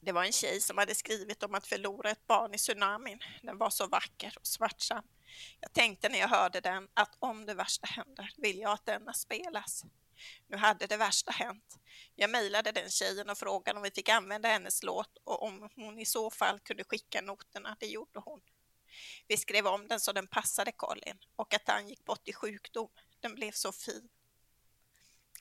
[0.00, 3.18] Det var en tjej som hade skrivit om att förlora ett barn i tsunamin.
[3.42, 5.04] Den var så vacker och smärtsam.
[5.60, 9.12] Jag tänkte när jag hörde den att om det värsta händer vill jag att denna
[9.12, 9.84] spelas.
[10.48, 11.78] Nu hade det värsta hänt.
[12.14, 15.98] Jag mejlade den tjejen och frågade om vi fick använda hennes låt och om hon
[15.98, 17.76] i så fall kunde skicka noterna.
[17.80, 18.40] Det gjorde hon.
[19.28, 22.88] Vi skrev om den så den passade Colin och att han gick bort i sjukdom.
[23.20, 24.08] Den blev så fin.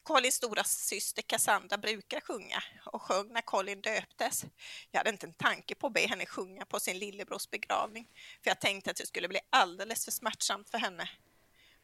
[0.03, 4.45] Colins stora syster Cassandra brukar sjunga och sjöng när Colin döptes.
[4.91, 8.09] Jag hade inte en tanke på att be henne sjunga på sin lillebrors begravning,
[8.43, 11.09] för jag tänkte att det skulle bli alldeles för smärtsamt för henne.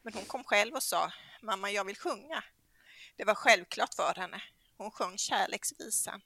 [0.02, 1.12] Men hon kom själv och sa,
[1.42, 2.44] mamma jag vill sjunga.
[3.16, 4.42] Det var självklart för henne.
[4.76, 6.22] Hon sjöng kärleksvisan.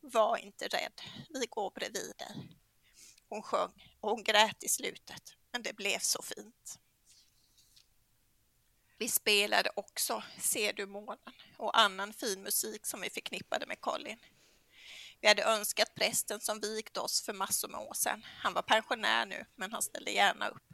[0.00, 2.58] Var inte rädd, vi går bredvid dig.
[3.28, 5.22] Hon sjöng och hon grät i slutet,
[5.52, 6.78] men det blev så fint.
[8.98, 11.18] Vi spelade också Ser du månen
[11.56, 14.18] och annan fin musik som vi förknippade med Colin.
[15.20, 18.26] Vi hade önskat prästen som vigt oss för massor med år sedan.
[18.38, 20.72] Han var pensionär nu, men han ställde gärna upp.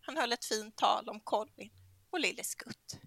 [0.00, 1.70] Han höll ett fint tal om Colin
[2.10, 2.98] och Lille Skutt.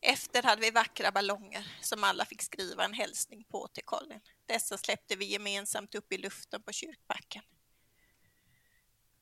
[0.00, 4.20] Efter hade vi vackra ballonger som alla fick skriva en hälsning på till Colin.
[4.46, 7.42] Dessa släppte vi gemensamt upp i luften på kyrkbacken.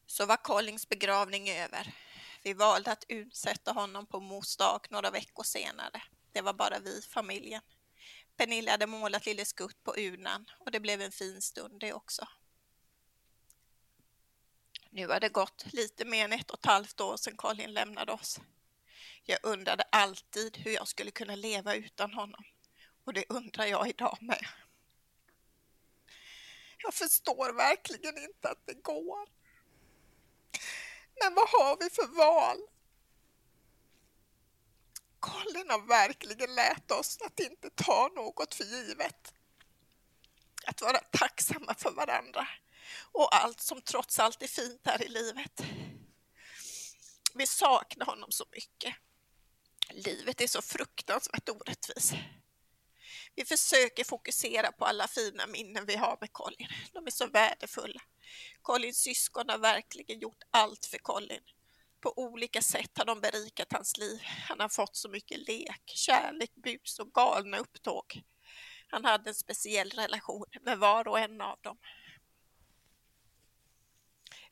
[0.07, 1.95] Så var Collins begravning över.
[2.43, 6.03] Vi valde att utsätta honom på mors dag några veckor senare.
[6.33, 7.63] Det var bara vi, familjen.
[8.37, 12.29] Pernilla hade målat Lille Skutt på urnan och det blev en fin stund det också.
[14.91, 18.13] Nu har det gått lite mer än ett och ett halvt år sedan Colin lämnade
[18.13, 18.41] oss.
[19.25, 22.45] Jag undrade alltid hur jag skulle kunna leva utan honom
[23.05, 24.47] och det undrar jag idag med.
[26.79, 29.29] Jag förstår verkligen inte att det går.
[31.21, 32.59] Men vad har vi för val?
[35.21, 39.35] Colin har verkligen lärt oss att inte ta något för givet.
[40.67, 42.49] Att vara tacksamma för varandra
[43.13, 45.63] och allt som trots allt är fint här i livet.
[47.35, 48.95] Vi saknar honom så mycket.
[49.91, 52.15] Livet är så fruktansvärt orättvist.
[53.35, 56.69] Vi försöker fokusera på alla fina minnen vi har med Colin.
[56.93, 58.01] De är så värdefulla.
[58.63, 61.43] Collins syskon har verkligen gjort allt för Colin.
[62.01, 64.21] På olika sätt har de berikat hans liv.
[64.49, 68.23] Han har fått så mycket lek, kärlek, bus och galna upptåg.
[68.87, 71.79] Han hade en speciell relation med var och en av dem.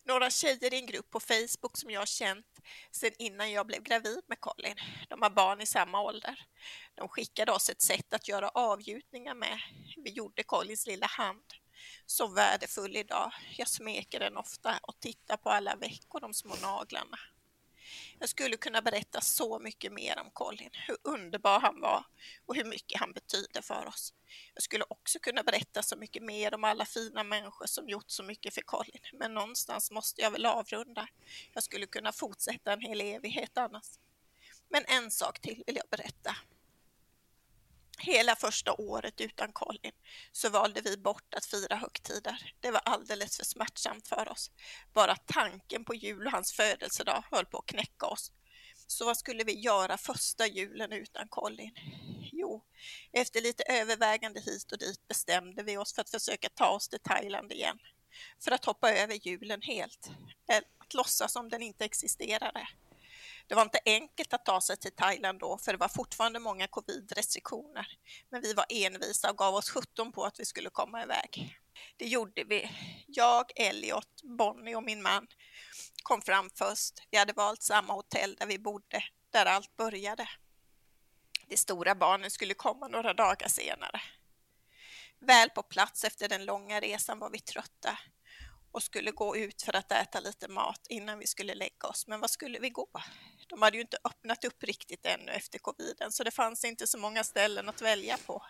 [0.08, 2.46] Några tjejer i en grupp på Facebook som jag har känt
[2.90, 4.76] sedan innan jag blev gravid med Colin.
[5.08, 6.46] De har barn i samma ålder.
[6.94, 9.58] De skickade oss ett sätt att göra avgjutningar med.
[10.04, 11.44] Vi gjorde Colins lilla hand
[12.06, 13.32] så värdefull idag.
[13.56, 17.18] Jag smeker den ofta och tittar på alla veckor, de små naglarna.
[18.18, 22.04] Jag skulle kunna berätta så mycket mer om Colin, hur underbar han var
[22.46, 24.14] och hur mycket han betyder för oss.
[24.54, 28.22] Jag skulle också kunna berätta så mycket mer om alla fina människor som gjort så
[28.22, 31.08] mycket för Colin, men någonstans måste jag väl avrunda.
[31.52, 33.98] Jag skulle kunna fortsätta en hel evighet annars.
[34.68, 36.36] Men en sak till vill jag berätta.
[37.98, 39.92] Hela första året utan Colin
[40.32, 42.52] så valde vi bort att fira högtider.
[42.60, 44.50] Det var alldeles för smärtsamt för oss.
[44.94, 48.32] Bara tanken på jul och hans födelsedag höll på att knäcka oss.
[48.86, 51.72] Så vad skulle vi göra första julen utan Colin?
[52.32, 52.64] Jo,
[53.12, 57.00] efter lite övervägande hit och dit bestämde vi oss för att försöka ta oss till
[57.00, 57.78] Thailand igen.
[58.40, 60.10] För att hoppa över julen helt.
[60.78, 62.68] Att låtsas som den inte existerade.
[63.48, 66.66] Det var inte enkelt att ta sig till Thailand då, för det var fortfarande många
[66.66, 67.86] covid-restriktioner.
[68.28, 71.58] Men vi var envisa och gav oss 17 på att vi skulle komma iväg.
[71.96, 72.70] Det gjorde vi.
[73.06, 75.26] Jag, Elliot, Bonnie och min man
[76.02, 76.94] kom fram först.
[77.10, 80.28] Vi hade valt samma hotell där vi bodde, där allt började.
[81.48, 84.00] De stora barnen skulle komma några dagar senare.
[85.20, 87.98] Väl på plats efter den långa resan var vi trötta
[88.72, 92.06] och skulle gå ut för att äta lite mat innan vi skulle lägga oss.
[92.06, 92.88] Men var skulle vi gå?
[93.48, 96.98] De hade ju inte öppnat upp riktigt ännu efter coviden så det fanns inte så
[96.98, 98.44] många ställen att välja på.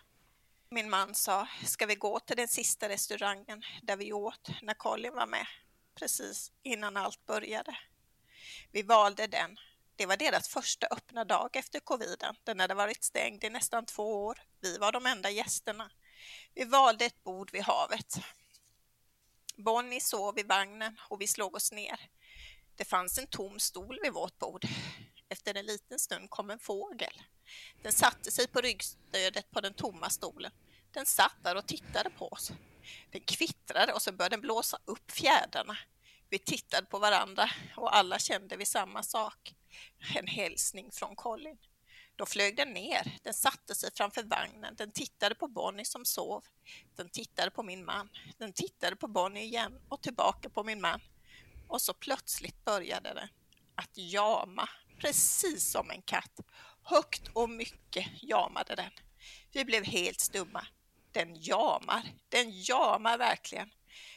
[0.71, 5.15] Min man sa, ska vi gå till den sista restaurangen där vi åt när Colin
[5.15, 5.47] var med,
[5.95, 7.79] precis innan allt började.
[8.73, 9.59] Vi valde den
[9.97, 12.37] Det var deras första öppna dag efter coviden.
[12.45, 14.39] Den hade varit stängd i nästan två år.
[14.61, 15.91] Vi var de enda gästerna.
[16.55, 18.15] Vi valde ett bord vid havet.
[19.57, 22.01] Bonnie sov i vagnen och vi slog oss ner.
[22.79, 24.65] Det fanns en tom stol vid vårt bord.
[25.29, 27.23] Efter en liten stund kom en fågel.
[27.83, 30.53] Den satte sig på ryggstödet på den tomma stolen.
[30.93, 32.53] Den satt där och tittade på oss.
[33.11, 35.79] Den kvittrade och så började den blåsa upp fjädrarna.
[36.31, 39.55] Vi tittade på varandra och alla kände vi samma sak.
[40.17, 41.59] En hälsning från Colin.
[42.17, 43.19] Då flög den ner.
[43.23, 44.75] Den satte sig framför vagnen.
[44.77, 46.45] Den tittade på Bonnie som sov.
[46.97, 48.09] Den tittade på min man.
[48.39, 51.01] Den tittade på Bonnie igen och tillbaka på min man.
[51.69, 53.29] Och så plötsligt började den
[53.75, 56.41] att jama, precis som en katt.
[56.83, 58.91] Högt och mycket jamade den.
[59.53, 60.67] Vi blev helt stumma.
[61.13, 63.71] Den jamar, den jamar verkligen.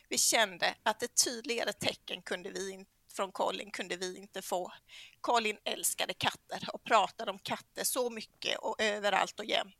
[0.09, 4.73] Vi kände att ett tydligare tecken kunde vi inte från Colin kunde vi inte få.
[5.21, 9.75] Colin älskade katter och pratade om katter så mycket och överallt och jämt.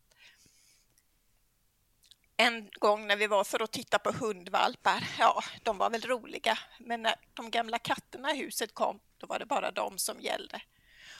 [2.41, 6.59] En gång när vi var för att titta på hundvalpar, ja, de var väl roliga,
[6.79, 10.61] men när de gamla katterna i huset kom, då var det bara de som gällde.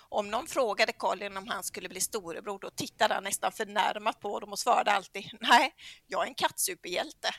[0.09, 4.39] Om någon frågade Colin om han skulle bli storebror, då tittade han nästan förnärmat på
[4.39, 5.75] dem och svarade alltid, nej,
[6.07, 7.29] jag är en kattsuperhjälte.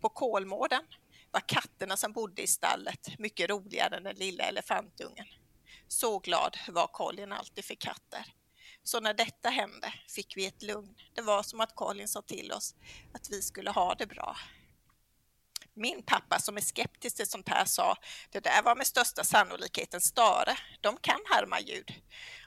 [0.00, 0.82] På Kolmården
[1.30, 5.26] var katterna som bodde i stallet mycket roligare än den lilla elefantungen.
[5.88, 8.37] Så glad var Colin alltid för katter.
[8.88, 10.94] Så när detta hände fick vi ett lugn.
[11.14, 12.74] Det var som att Colin sa till oss
[13.14, 14.36] att vi skulle ha det bra.
[15.74, 17.96] Min pappa som är skeptisk till sånt här sa,
[18.30, 20.58] det där var med största sannolikhet en stare.
[20.80, 21.92] De kan härma ljud.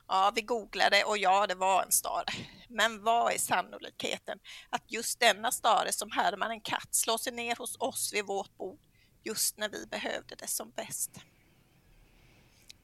[0.07, 2.33] Ja, vi googlade och ja, det var en stare.
[2.69, 4.39] Men vad är sannolikheten
[4.69, 8.57] att just denna stare som härmar en katt slår sig ner hos oss vid vårt
[8.57, 8.79] bord
[9.23, 11.11] just när vi behövde det som bäst?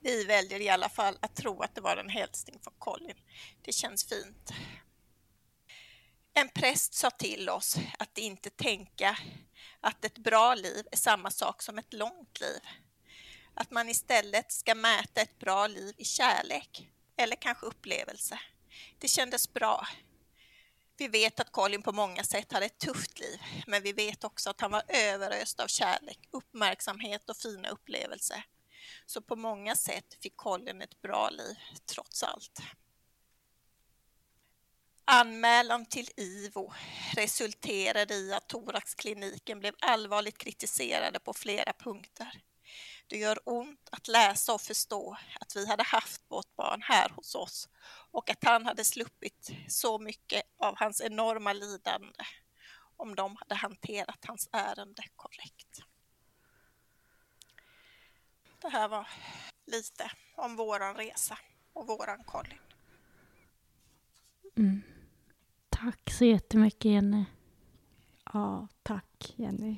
[0.07, 3.15] Vi väljer i alla fall att tro att det var en hälsning från Colin.
[3.61, 4.51] Det känns fint.
[6.33, 9.17] En präst sa till oss att inte tänka
[9.81, 12.59] att ett bra liv är samma sak som ett långt liv.
[13.53, 18.39] Att man istället ska mäta ett bra liv i kärlek eller kanske upplevelse.
[18.99, 19.87] Det kändes bra.
[20.97, 24.49] Vi vet att Colin på många sätt hade ett tufft liv, men vi vet också
[24.49, 28.43] att han var överöst av kärlek, uppmärksamhet och fina upplevelser.
[29.05, 32.59] Så på många sätt fick Colin ett bra liv, trots allt.
[35.05, 36.73] Anmälan till IVO
[37.15, 42.41] resulterade i att thoraxkliniken blev allvarligt kritiserade på flera punkter.
[43.07, 47.35] Det gör ont att läsa och förstå att vi hade haft vårt barn här hos
[47.35, 47.69] oss
[48.11, 52.23] och att han hade sluppit så mycket av hans enorma lidande
[52.97, 55.79] om de hade hanterat hans ärende korrekt.
[58.67, 59.07] Det här var
[59.65, 61.37] lite om våran resa
[61.73, 62.57] och våran Colin.
[64.57, 64.81] Mm.
[65.69, 67.25] Tack så jättemycket Jenny.
[68.33, 69.75] Ja, tack Jenny.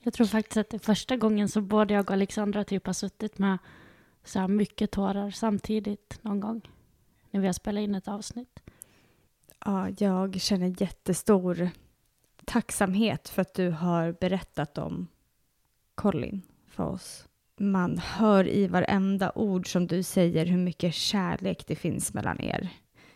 [0.00, 2.92] Jag tror faktiskt att det är första gången som både jag och Alexandra typ har
[2.92, 3.58] suttit med
[4.24, 6.70] så här mycket tårar samtidigt någon gång.
[7.30, 8.60] När vi har spelat in ett avsnitt.
[9.64, 11.70] Ja, jag känner jättestor
[12.44, 15.06] tacksamhet för att du har berättat om
[15.94, 17.26] Colin för oss.
[17.60, 22.68] Man hör i varenda ord som du säger hur mycket kärlek det finns mellan er.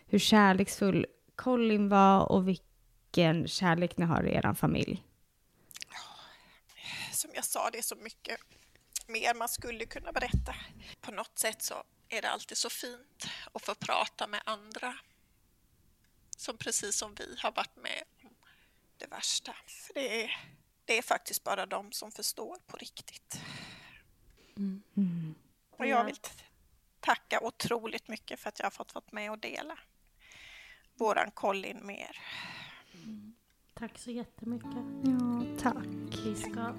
[0.05, 5.03] Hur kärleksfull Colin var och vilken kärlek ni har i er familj
[7.25, 8.39] som jag sa, det är så mycket
[9.07, 10.55] mer man skulle kunna berätta.
[11.01, 14.95] På något sätt så är det alltid så fint att få prata med andra
[16.37, 18.35] som precis som vi har varit med om
[18.97, 19.55] det värsta.
[19.67, 20.31] För det är,
[20.85, 23.39] det är faktiskt bara de som förstår på riktigt.
[24.57, 24.81] Mm.
[24.97, 25.35] Mm.
[25.71, 26.15] Och jag vill
[26.99, 29.77] tacka otroligt mycket för att jag har fått vara med och dela
[30.93, 32.17] våran Colin med er.
[33.03, 33.33] Mm.
[33.73, 34.75] Tack så jättemycket.
[35.03, 36.25] Ja, tack.
[36.25, 36.73] Vi ska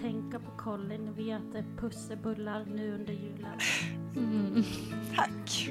[0.00, 1.14] tänka på Colin.
[1.14, 3.58] Vi äter pussebullar nu under julen.
[4.16, 4.64] Mm.
[5.16, 5.70] Tack.